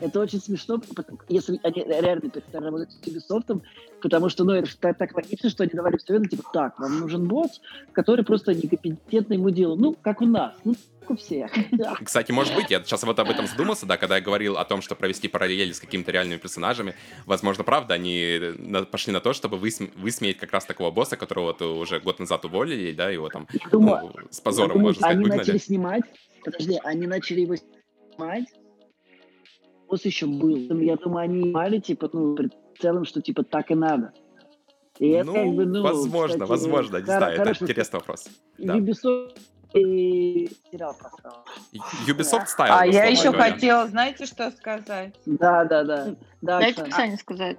[0.03, 0.81] Это очень смешно,
[1.29, 3.63] если они реально перестали работать с Ubisoft,
[4.01, 6.99] потому что, ну, это так, так логично, что они давали все время, типа, так, вам
[6.99, 7.61] нужен босс,
[7.93, 9.77] который просто некомпетентный ему делал.
[9.77, 11.53] Ну, как у нас, ну, как у всех.
[12.05, 14.83] Кстати, может быть, я сейчас вот об этом задумался, да, когда я говорил о том,
[14.83, 19.57] что провести параллели с какими-то реальными персонажами, возможно, правда, они на- пошли на то, чтобы
[19.57, 23.47] высм- высмеять как раз такого босса, которого вот уже год назад уволили, да, его там
[23.71, 25.39] думаю, ну, с позором, думаю, можно сказать, они выгнали.
[25.39, 26.03] начали снимать,
[26.45, 28.47] подожди, они начали его снимать,
[29.93, 30.57] босс еще был.
[30.81, 34.13] Я думаю, они снимали, типа, ну, при целом, что, типа, так и надо.
[34.99, 38.29] И это, Ну, как бы, ну, возможно, кстати, возможно, не знаю, это интересный вопрос.
[38.59, 38.77] Да.
[38.77, 39.39] Ubisoft
[39.75, 41.45] и сериал просрал.
[42.07, 43.53] Ubisoft Style, А я еще говоря.
[43.53, 45.15] хотела, знаете, что сказать?
[45.27, 46.15] Да, да, да.
[46.41, 46.91] Да, Дайте Оксана.
[46.91, 47.59] Ксане сказать.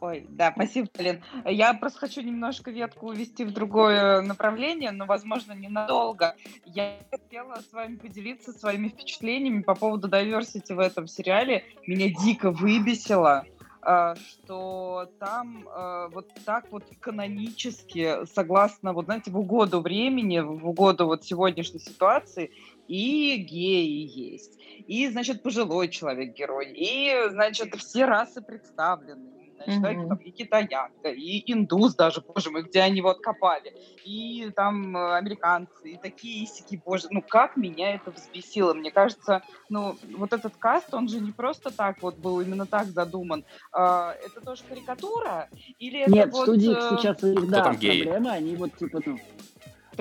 [0.00, 1.22] Ой, да, спасибо, Полин.
[1.44, 6.36] Я просто хочу немножко ветку увести в другое направление, но, возможно, ненадолго.
[6.64, 11.64] Я хотела с вами поделиться своими впечатлениями по поводу diversity в этом сериале.
[11.86, 13.44] Меня дико выбесило,
[13.82, 20.66] а, что там а, вот так вот канонически, согласно, вот знаете, в угоду времени, в
[20.66, 22.52] угоду вот сегодняшней ситуации,
[22.88, 29.39] и геи есть, и, значит, пожилой человек герой, и, значит, все расы представлены.
[29.64, 30.08] Значит, Мгм.
[30.08, 33.72] там и китаянка, и индус даже, боже мой, где они вот копали,
[34.06, 38.72] и там э, американцы, и такие сики, боже, ну как меня это взбесило.
[38.72, 42.86] Мне кажется, ну вот этот каст, он же не просто так вот был именно так
[42.86, 43.44] задуман.
[43.72, 45.48] А, это тоже карикатура?
[45.78, 46.42] Или это Нет, в вот...
[46.42, 49.18] студии э, сейчас у них, да, проблема, они вот, типа, ну,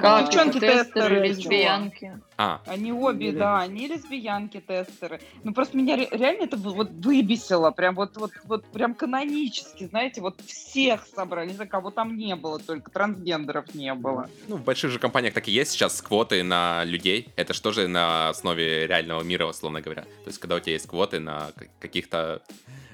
[0.01, 2.21] Как девчонки тестеры, тестеры, лесбиянки.
[2.37, 5.19] А, Они обе, да, они лесбиянки, тестеры.
[5.43, 10.21] Ну просто меня ре- реально это вот выбесило, прям вот, вот, вот прям канонически, знаете,
[10.21, 14.29] вот всех собрали, не знаю, кого там не было, только трансгендеров не было.
[14.47, 17.27] ну, в больших же компаниях так и есть сейчас квоты на людей.
[17.35, 20.03] Это что же на основе реального мира, условно говоря.
[20.03, 22.41] То есть, когда у тебя есть квоты на каких-то,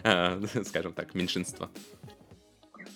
[0.04, 1.70] э, скажем так, меньшинства.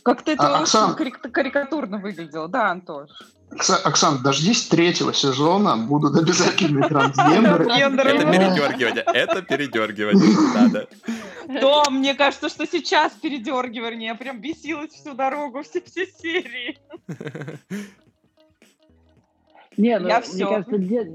[0.04, 0.96] Как-то это А, очень Оксан.
[0.96, 3.10] карик- карикатурно выглядело, да, Антош?
[3.52, 7.66] Окса- Оксан, дождись третьего сезона, будут обязательные трансгендеры.
[7.66, 10.88] Это передергивание, это передергивание, да, да.
[11.62, 16.78] Да, мне кажется, что сейчас передергивание, я прям бесилась всю дорогу, все, все серии.
[19.78, 21.08] Не, ну, Я мне кажется, дед,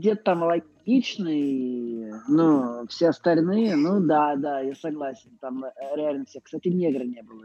[0.00, 0.42] дед там
[0.88, 6.40] логичный, но все остальные, ну да, да, я согласен, там э, реально все.
[6.40, 7.44] Кстати, негра не было.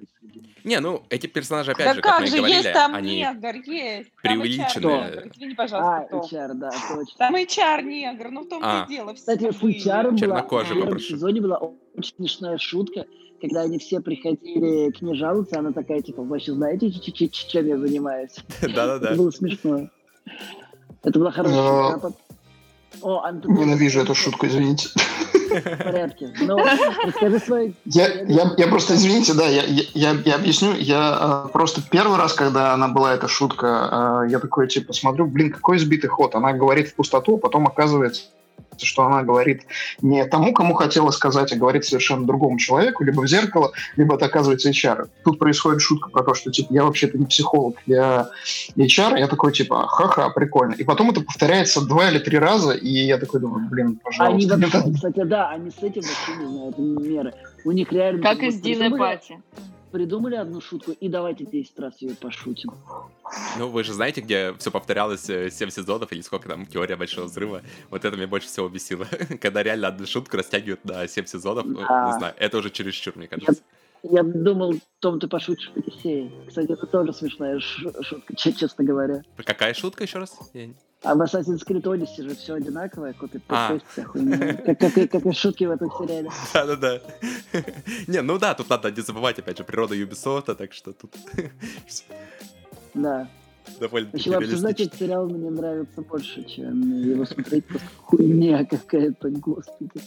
[0.63, 3.17] Не, ну, эти персонажи, опять Да же, как как мы же, говорили, есть там они...
[3.17, 4.09] негр, есть.
[4.23, 5.31] Там преувеличенные.
[5.35, 6.19] Извини, А, пожалуйста, кто?
[6.19, 7.15] HR, да, точно.
[7.17, 8.85] Там HR негр, ну в том-то А.
[8.85, 9.13] и дело.
[9.13, 9.61] Кстати, с.
[9.61, 13.05] HR была, в первом сезоне была очень смешная шутка,
[13.41, 17.27] когда они все приходили к ней жаловаться, она такая, типа, вы вообще знаете, ч- ч-
[17.29, 18.35] ч- чем я занимаюсь?
[18.61, 19.15] Это Да-да-да.
[19.15, 19.89] было смешно.
[21.03, 21.99] Это была хорошая
[23.01, 24.89] О, Антон, Ненавижу эту шутку, извините.
[24.93, 26.33] В порядке.
[26.41, 26.57] Ну,
[27.21, 27.73] расскажи.
[27.85, 30.73] Я, я, я просто, извините, да, я, я, я- я объясню.
[30.77, 35.25] Я э, просто первый раз, когда она была, эта шутка, э, я такой, типа, смотрю,
[35.27, 36.35] блин, какой сбитый ход.
[36.35, 38.23] Она говорит в пустоту, а потом оказывается,
[38.81, 39.63] что она говорит
[40.01, 44.25] не тому, кому хотела сказать, а говорит совершенно другому человеку, либо в зеркало, либо это
[44.25, 45.09] оказывается HR.
[45.23, 48.29] Тут происходит шутка про то, что, типа, я вообще-то не психолог, я
[48.75, 50.73] HR, я такой, типа, ха-ха, прикольно.
[50.73, 54.55] И потом это повторяется два или три раза, и я такой думаю, блин, пожалуйста.
[54.55, 57.33] Они вообще, кстати, да, они с этим вообще не знают меры.
[57.65, 58.21] У них реально...
[58.21, 59.39] Как и вот с Диной придумали- Пати.
[59.93, 62.71] Придумали одну шутку, и давайте 10 раз ее пошутим.
[63.59, 67.25] Ну, вы же знаете, где все повторялось э, 7 сезонов, или сколько там, теория большого
[67.25, 67.61] взрыва.
[67.91, 69.05] Вот это меня больше всего бесило.
[69.39, 72.07] Когда реально одну шутку растягивают на 7 сезонов, ну, Да.
[72.07, 73.61] не знаю, это уже чересчур, мне кажется.
[74.03, 76.29] Я думал, Том, ты пошутишь в Одиссее.
[76.47, 79.21] Кстати, это тоже смешная шутка, че- честно говоря.
[79.37, 80.37] Какая шутка еще раз?
[80.53, 80.69] Я
[81.03, 83.77] А в Assassin's Creed Odyssey же все одинаковое, копи А.
[83.95, 86.29] Как, как, и- как и шутки в этом сериале.
[86.53, 86.99] Да-да-да.
[88.07, 91.15] Не, ну да, тут надо не забывать, опять же, природа Ubisoft, так что тут...
[92.93, 93.27] Да.
[93.79, 100.01] довольно Вообще, обсуждать этот сериал мне нравится больше, чем его смотреть просто хуйня какая-то, господи.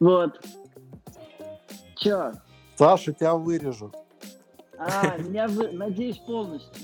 [0.00, 0.44] Вот.
[1.96, 2.32] Чё?
[2.76, 3.92] Саша, тебя вырежу.
[4.78, 5.70] А, меня вы...
[5.72, 6.82] Надеюсь, полностью.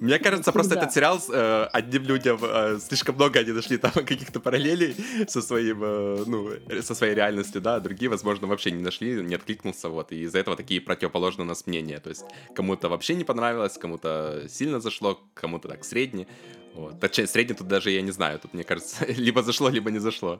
[0.00, 4.40] Мне кажется, просто этот сериал э, одним людям э, слишком много они нашли там каких-то
[4.40, 4.96] параллелей
[5.28, 6.50] со своим, э, ну,
[6.82, 10.38] со своей реальностью, да, а другие, возможно, вообще не нашли, не откликнулся, вот, и из-за
[10.38, 12.24] этого такие противоположные у нас мнения, то есть
[12.54, 16.26] кому-то вообще не понравилось, кому-то сильно зашло, кому-то так средне,
[16.74, 16.98] вот.
[17.00, 20.38] Точнее, средне тут даже я не знаю, тут, мне кажется, либо зашло, либо не зашло.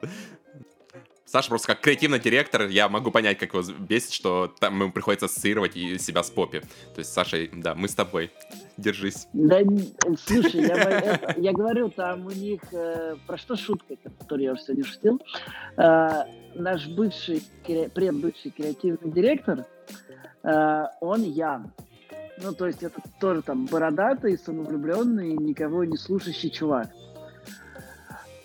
[1.31, 5.27] Саша просто как креативный директор, я могу понять, как его бесит, что там ему приходится
[5.27, 6.59] ассоциировать и себя с Поппи.
[6.93, 8.31] То есть, Саша, да, мы с тобой.
[8.75, 9.29] Держись.
[9.31, 9.59] Да,
[10.21, 12.59] слушай, я, это- я говорю, там у них...
[12.73, 15.21] э, про что шутка, которую я уже сегодня шутил?
[15.77, 16.23] Э,
[16.55, 19.65] наш бывший, кре- предбывший креативный директор,
[20.43, 21.71] э, он Ян.
[22.43, 26.89] Ну, то есть это тоже там бородатый, самовлюбленный, никого не слушающий чувак.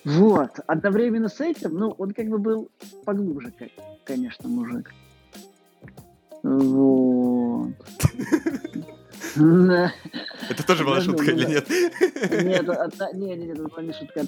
[0.07, 0.51] Вот.
[0.67, 2.71] Одновременно с этим, ну, он как бы был
[3.03, 3.51] поглубже,
[4.05, 4.93] конечно, мужик.
[6.43, 7.73] Вот.
[10.49, 11.69] Это тоже была шутка или нет?
[11.69, 12.65] Нет,
[13.13, 14.21] не, не, не, это была не шутка.
[14.21, 14.25] а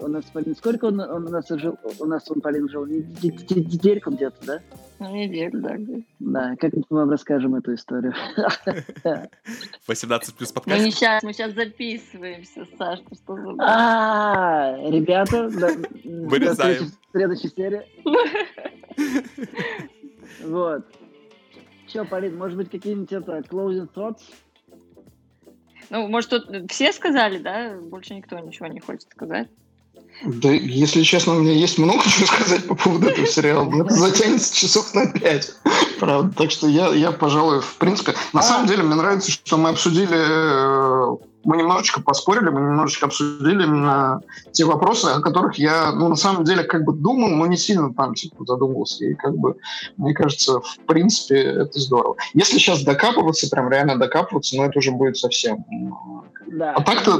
[0.00, 1.78] у нас, Полин, сколько он, у нас жил?
[1.98, 2.86] У нас он, Полин, жил?
[2.86, 4.60] Не- де- де- Недельку где-то, да?
[4.98, 5.76] Ну, неделю, да.
[6.20, 8.14] Да, как мы вам расскажем эту историю.
[9.86, 10.82] 18 плюс не подкаст.
[10.84, 13.54] сейчас, мы сейчас записываемся, Саш, ты что за...
[13.58, 15.48] А, ребята,
[16.04, 16.86] Вырезаем.
[17.12, 17.82] следующей серии.
[20.44, 20.84] Вот.
[21.88, 24.22] Че, Полин, может быть, какие-нибудь это closing thoughts?
[25.90, 27.76] Ну, может, тут все сказали, да?
[27.80, 29.48] Больше никто ничего не хочет сказать.
[30.24, 33.94] Да, если честно, у меня есть много чего сказать по поводу этого сериала, но это
[33.94, 35.52] затянется часов на пять.
[36.00, 36.34] Правда.
[36.36, 38.14] Так что я, я, пожалуй, в принципе...
[38.32, 38.42] На А.
[38.42, 41.18] самом деле, мне нравится, что мы обсудили...
[41.46, 44.20] Мы немножечко поспорили, мы немножечко обсудили именно
[44.50, 47.94] те вопросы, о которых я, ну, на самом деле, как бы думал, но не сильно
[47.94, 49.04] там, типа, задумывался.
[49.04, 49.54] И как бы,
[49.96, 52.16] мне кажется, в принципе, это здорово.
[52.34, 55.64] Если сейчас докапываться, прям реально докапываться, ну, это уже будет совсем...
[56.48, 56.72] Да.
[56.72, 57.16] а так-то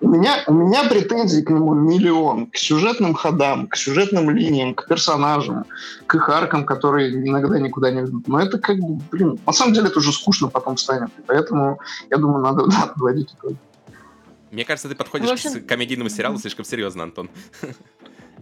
[0.00, 2.46] у меня, у меня претензий к нему миллион.
[2.46, 5.64] К сюжетным ходам, к сюжетным линиям, к персонажам,
[6.06, 8.28] к их аркам, которые иногда никуда не ведут.
[8.28, 11.10] Но это как бы, блин, на самом деле это уже скучно потом станет.
[11.26, 11.78] Поэтому,
[12.10, 13.56] я думаю, надо, надо подводить итоги.
[14.50, 17.28] Мне кажется, ты подходишь общем- к комедийному сериалу слишком серьезно, Антон.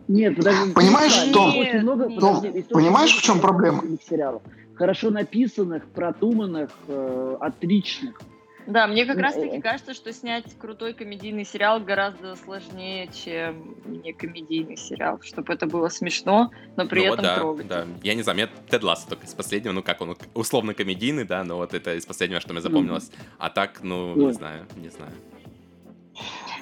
[0.08, 0.72] Нет, подожди.
[0.72, 3.82] Понимаешь, Очень много- подожди, очень понимаешь, в чем проблема?
[4.08, 4.42] сериалов.
[4.74, 8.20] Хорошо написанных, продуманных, э, отличных.
[8.66, 9.60] Да, мне как Ну, раз-таки э.
[9.62, 15.88] кажется, что снять крутой комедийный сериал гораздо сложнее, чем не комедийный сериал, чтобы это было
[15.88, 17.66] смешно, но при Ну этом да, трогать.
[17.68, 17.86] да.
[18.02, 21.44] Я не знаю, мне Тед Лассо только из последнего, ну как он, условно комедийный, да,
[21.44, 23.10] но вот это из последнего, что мне запомнилось.
[23.38, 24.34] А так, ну, не Вот.
[24.34, 25.12] знаю, не знаю.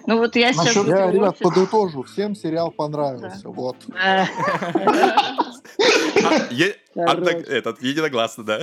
[0.06, 0.66] Ну вот я сейчас...
[0.74, 2.02] Насчет- Я, ребят, подытожу.
[2.02, 3.48] Всем сериал понравился.
[3.48, 3.76] Вот.
[3.94, 4.26] А,
[6.94, 7.26] Хорош.
[7.48, 8.60] этот, единогласно, да.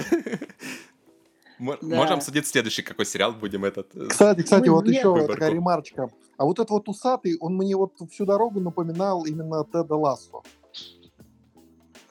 [1.57, 1.95] Мо- Да.
[1.97, 3.93] Можем обсудить следующий какой сериал будем этот.
[3.95, 6.09] э, Кстати, кстати, Мы вот еще такая ремарочка.
[6.37, 10.41] А вот этот вот усатый, он мне вот всю дорогу напоминал именно Теда Лассо.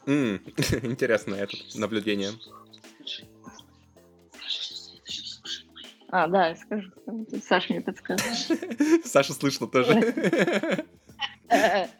[0.06, 2.30] Интересно это наблюдение.
[6.10, 6.90] А, да, я скажу.
[7.44, 8.24] Саша мне подскажет.
[9.04, 9.92] Саша слышно тоже.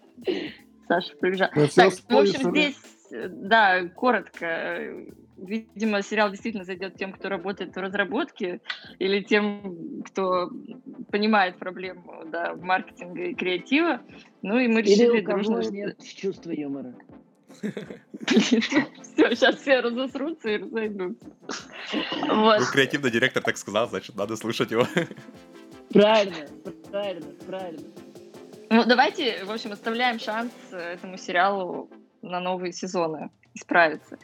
[0.89, 1.15] Саша.
[1.55, 2.79] Мы всё Так, в общем, здесь,
[3.11, 4.95] да, коротко.
[5.37, 8.61] Видимо, сериал действительно зайдет тем, кто работает в разработке,
[8.99, 10.51] или тем, кто
[11.13, 14.01] понимает проблему да, маркетинга и креатива.
[14.43, 15.71] Ну и мы Или решили у кого дружно...
[15.71, 16.95] нет чувства юмора.
[18.27, 21.27] Все, сейчас все разосрутся и разойдутся.
[22.27, 24.87] Ну, креативный директор так сказал, значит, надо слушать его.
[25.93, 26.47] Правильно,
[26.91, 27.83] правильно, правильно.
[28.71, 31.89] Ну, давайте, в общем, оставляем шанс э, этому сериалу
[32.21, 34.19] на новые сезоны исправиться.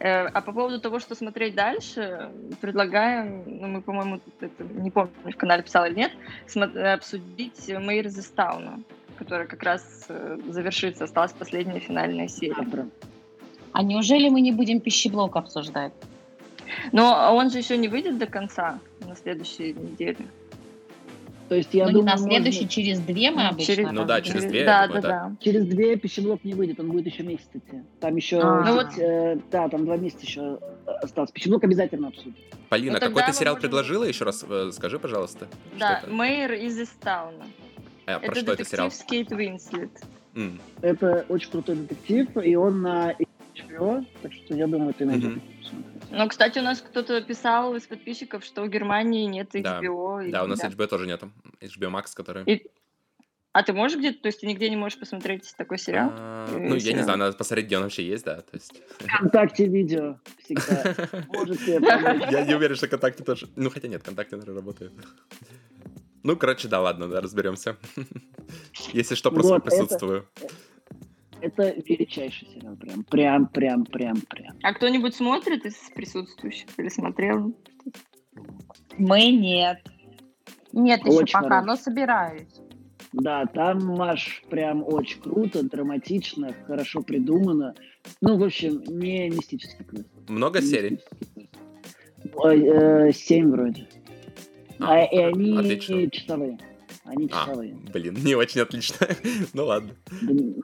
[0.00, 5.12] Э, А по поводу того, что смотреть дальше, предлагаем, ну, мы, по-моему, это, не помню,
[5.24, 6.12] в канале писал или нет,
[6.56, 8.18] э, обсудить Мэйр из
[9.16, 12.66] которая как раз э, завершится, осталась последняя финальная серия.
[13.72, 15.92] А неужели мы не будем пищеблок обсуждать?
[16.92, 20.26] Но он же еще не выйдет до конца на следующей неделе.
[21.48, 23.74] То есть я ну, думаю, не на можно- следующий, через две мы обычно.
[23.76, 25.28] Через- Ну да, через две, Да, думаю, да, да.
[25.28, 25.36] да.
[25.40, 27.82] через две пищеблок не выйдет, он будет еще месяц идти.
[28.00, 28.64] Там еще, А.
[28.64, 30.58] Ну вот- э, да, там два месяца еще
[31.02, 31.30] осталось.
[31.30, 32.34] Пищеблок обязательно обсудим.
[32.68, 34.02] Полина, Ну, какой ты сериал можем- предложила?
[34.02, 35.46] Еще раз э, скажи, пожалуйста.
[35.78, 36.02] Да?
[36.08, 37.44] Мэйр из Истауна.
[38.06, 38.88] А, про Это что это сериал?
[38.88, 39.90] детектив с Кейт Уинслет.
[40.34, 43.12] М, Это очень крутой детектив, и он на
[43.56, 45.40] HBO, так что я думаю, ты найдешь.
[45.60, 46.10] Посмотреть.
[46.10, 50.24] Ну, кстати, у нас кто-то писал из подписчиков, что в Германии нет Да, HBO.
[50.26, 51.32] и- да, у нас HBO тоже нету.
[51.60, 52.44] HBO Max, который...
[52.44, 52.66] И-
[53.52, 56.10] А ты можешь где-то, то есть ты нигде не можешь посмотреть такой сериал?
[56.14, 58.80] А, Или Ну, я не знаю, надо посмотреть, где он вообще есть, да, то есть...
[59.00, 60.94] ВКонтакте видео всегда.
[62.30, 63.48] Я не уверен, что ВКонтакте тоже...
[63.56, 64.92] Ну, хотя нет, ВКонтакте, наверное, работает.
[66.26, 67.76] Ну, короче, да, ладно, да, разберемся.
[68.92, 70.28] Если что, просто Вот, это- присутствую.
[71.40, 72.74] Это величайший сериал.
[72.76, 74.56] Прям, прям, прям, прям, прям.
[74.64, 77.54] А кто-нибудь смотрит из присутствующих или смотрел?
[78.98, 79.78] Мы нет.
[80.72, 81.66] Нет еще Очень пока, хороший.
[81.66, 82.60] но собираюсь.
[83.12, 87.76] Да, там, Маш, прям очень круто, драматично, хорошо придумано.
[88.20, 90.08] Ну, в общем, не мистический квест.
[90.28, 90.90] Много Не серий?
[90.90, 92.34] мистический квест.
[92.34, 93.86] Ой, э, Семь вроде.
[94.78, 96.10] А, А, и они отлично.
[96.10, 96.58] часовые.
[97.04, 97.74] Они А, часовые.
[97.92, 99.06] блин, не очень отлично.
[99.54, 99.94] Ну, ладно.
[100.22, 100.54] Ну,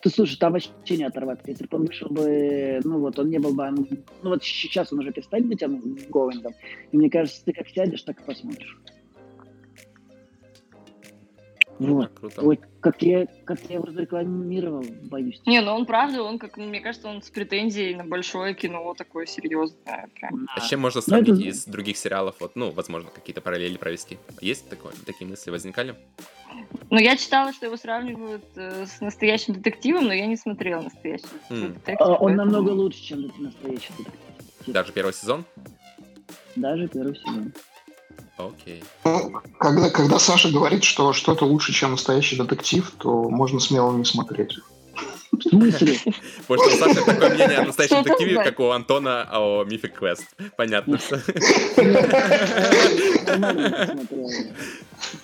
[0.00, 1.44] ты слушай, там вообще не оторваться.
[1.48, 3.86] Если бы он вышел бы, ну вот, он не был бы, ну
[4.22, 5.60] вот сейчас он уже перестает быть
[6.10, 6.54] гоингом.
[6.90, 8.78] И мне кажется, ты как сядешь, так и посмотришь.
[11.78, 12.02] Вот.
[12.02, 12.40] Так, круто.
[12.82, 15.40] Как я, как я его рекламировал, боюсь.
[15.46, 19.24] Не, ну он правда, он как, мне кажется, он с претензией на большое кино такое
[19.26, 20.08] серьезное.
[20.16, 20.48] Прям.
[20.54, 22.34] А с чем можно Ну, это- сравнить из других сериалов?
[22.40, 24.18] Вот, ну, возможно, какие-то параллели провести.
[24.40, 25.94] Есть такое, такие мысли возникали?
[26.90, 31.24] Но я читала, что его сравнивают э, с настоящим детективом, но я не смотрела настоящий
[31.50, 31.74] М.
[31.74, 31.96] детектив.
[32.00, 34.20] А, Он поэтому- намного лучше, чем настоящий детектив.
[34.66, 35.44] Даже первый сезон?
[36.56, 37.52] Даже первый сезон.
[38.36, 38.82] Окей.
[39.04, 44.04] Ну, когда, когда Саша говорит, что что-то лучше, чем настоящий детектив, то можно смело не
[44.04, 44.58] смотреть.
[45.32, 45.98] В смысле?
[46.46, 50.24] Потому что у Саши такое мнение о настоящем детективе, как у Антона о Mythic Quest.
[50.56, 50.98] Понятно.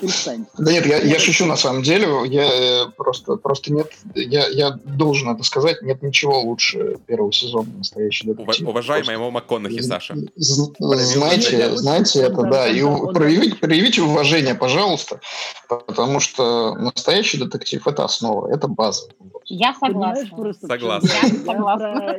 [0.00, 0.46] Перестань.
[0.58, 2.06] Да нет, я, я шучу на самом деле.
[2.26, 2.46] Я
[2.84, 8.28] э, просто, просто нет, я, я должен это сказать, нет ничего лучше первого сезона настоящий
[8.28, 8.68] Ува- детектив.
[8.68, 10.14] Уважаемый его МакКонахи, Саша.
[10.36, 12.80] З- Знаете, знаете это, да, и
[13.12, 15.20] проявите, проявите уважение, пожалуйста,
[15.68, 19.08] потому что настоящий детектив это основа, это база.
[19.46, 20.36] Я согласна.
[20.36, 21.00] просто дело?
[21.02, 22.16] Я Я согласна.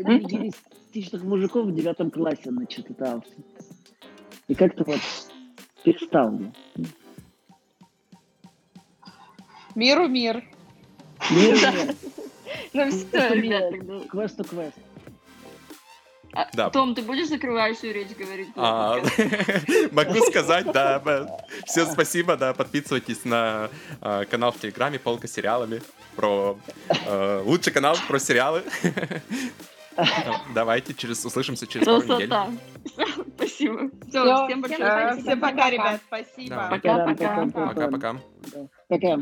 [1.11, 3.21] про мужиков в девятом классе начитался.
[4.47, 4.99] И как-то вот
[5.83, 6.39] перестал.
[9.75, 10.43] Миру мир.
[11.29, 11.95] Мир, мир.
[12.73, 13.99] Ну все, ребят, тогда.
[14.09, 14.73] Квест то квест.
[16.33, 16.69] А, Да.
[16.69, 18.49] Том, ты будешь закрывающую речь говорить?
[18.55, 18.99] А,
[19.91, 21.01] Могу сказать, да.
[21.65, 22.53] Всем спасибо, да.
[22.53, 23.69] Подписывайтесь на
[24.01, 25.81] а, канал в Телеграме «Полка с сериалами».
[26.15, 26.57] Про
[26.89, 28.63] э, лучший канал про сериалы.
[30.53, 32.27] Давайте через услышимся через пару недель.
[32.27, 32.51] Красота.
[33.37, 33.89] Спасибо.
[34.09, 35.21] Все, Всё, всем большое Э, спасибо.
[35.21, 36.67] Всем пока, ребят, спасибо.
[36.69, 37.45] Пока-пока.
[37.45, 37.67] Пока-пока.
[37.67, 38.15] Пока-пока.
[38.89, 39.17] Пока.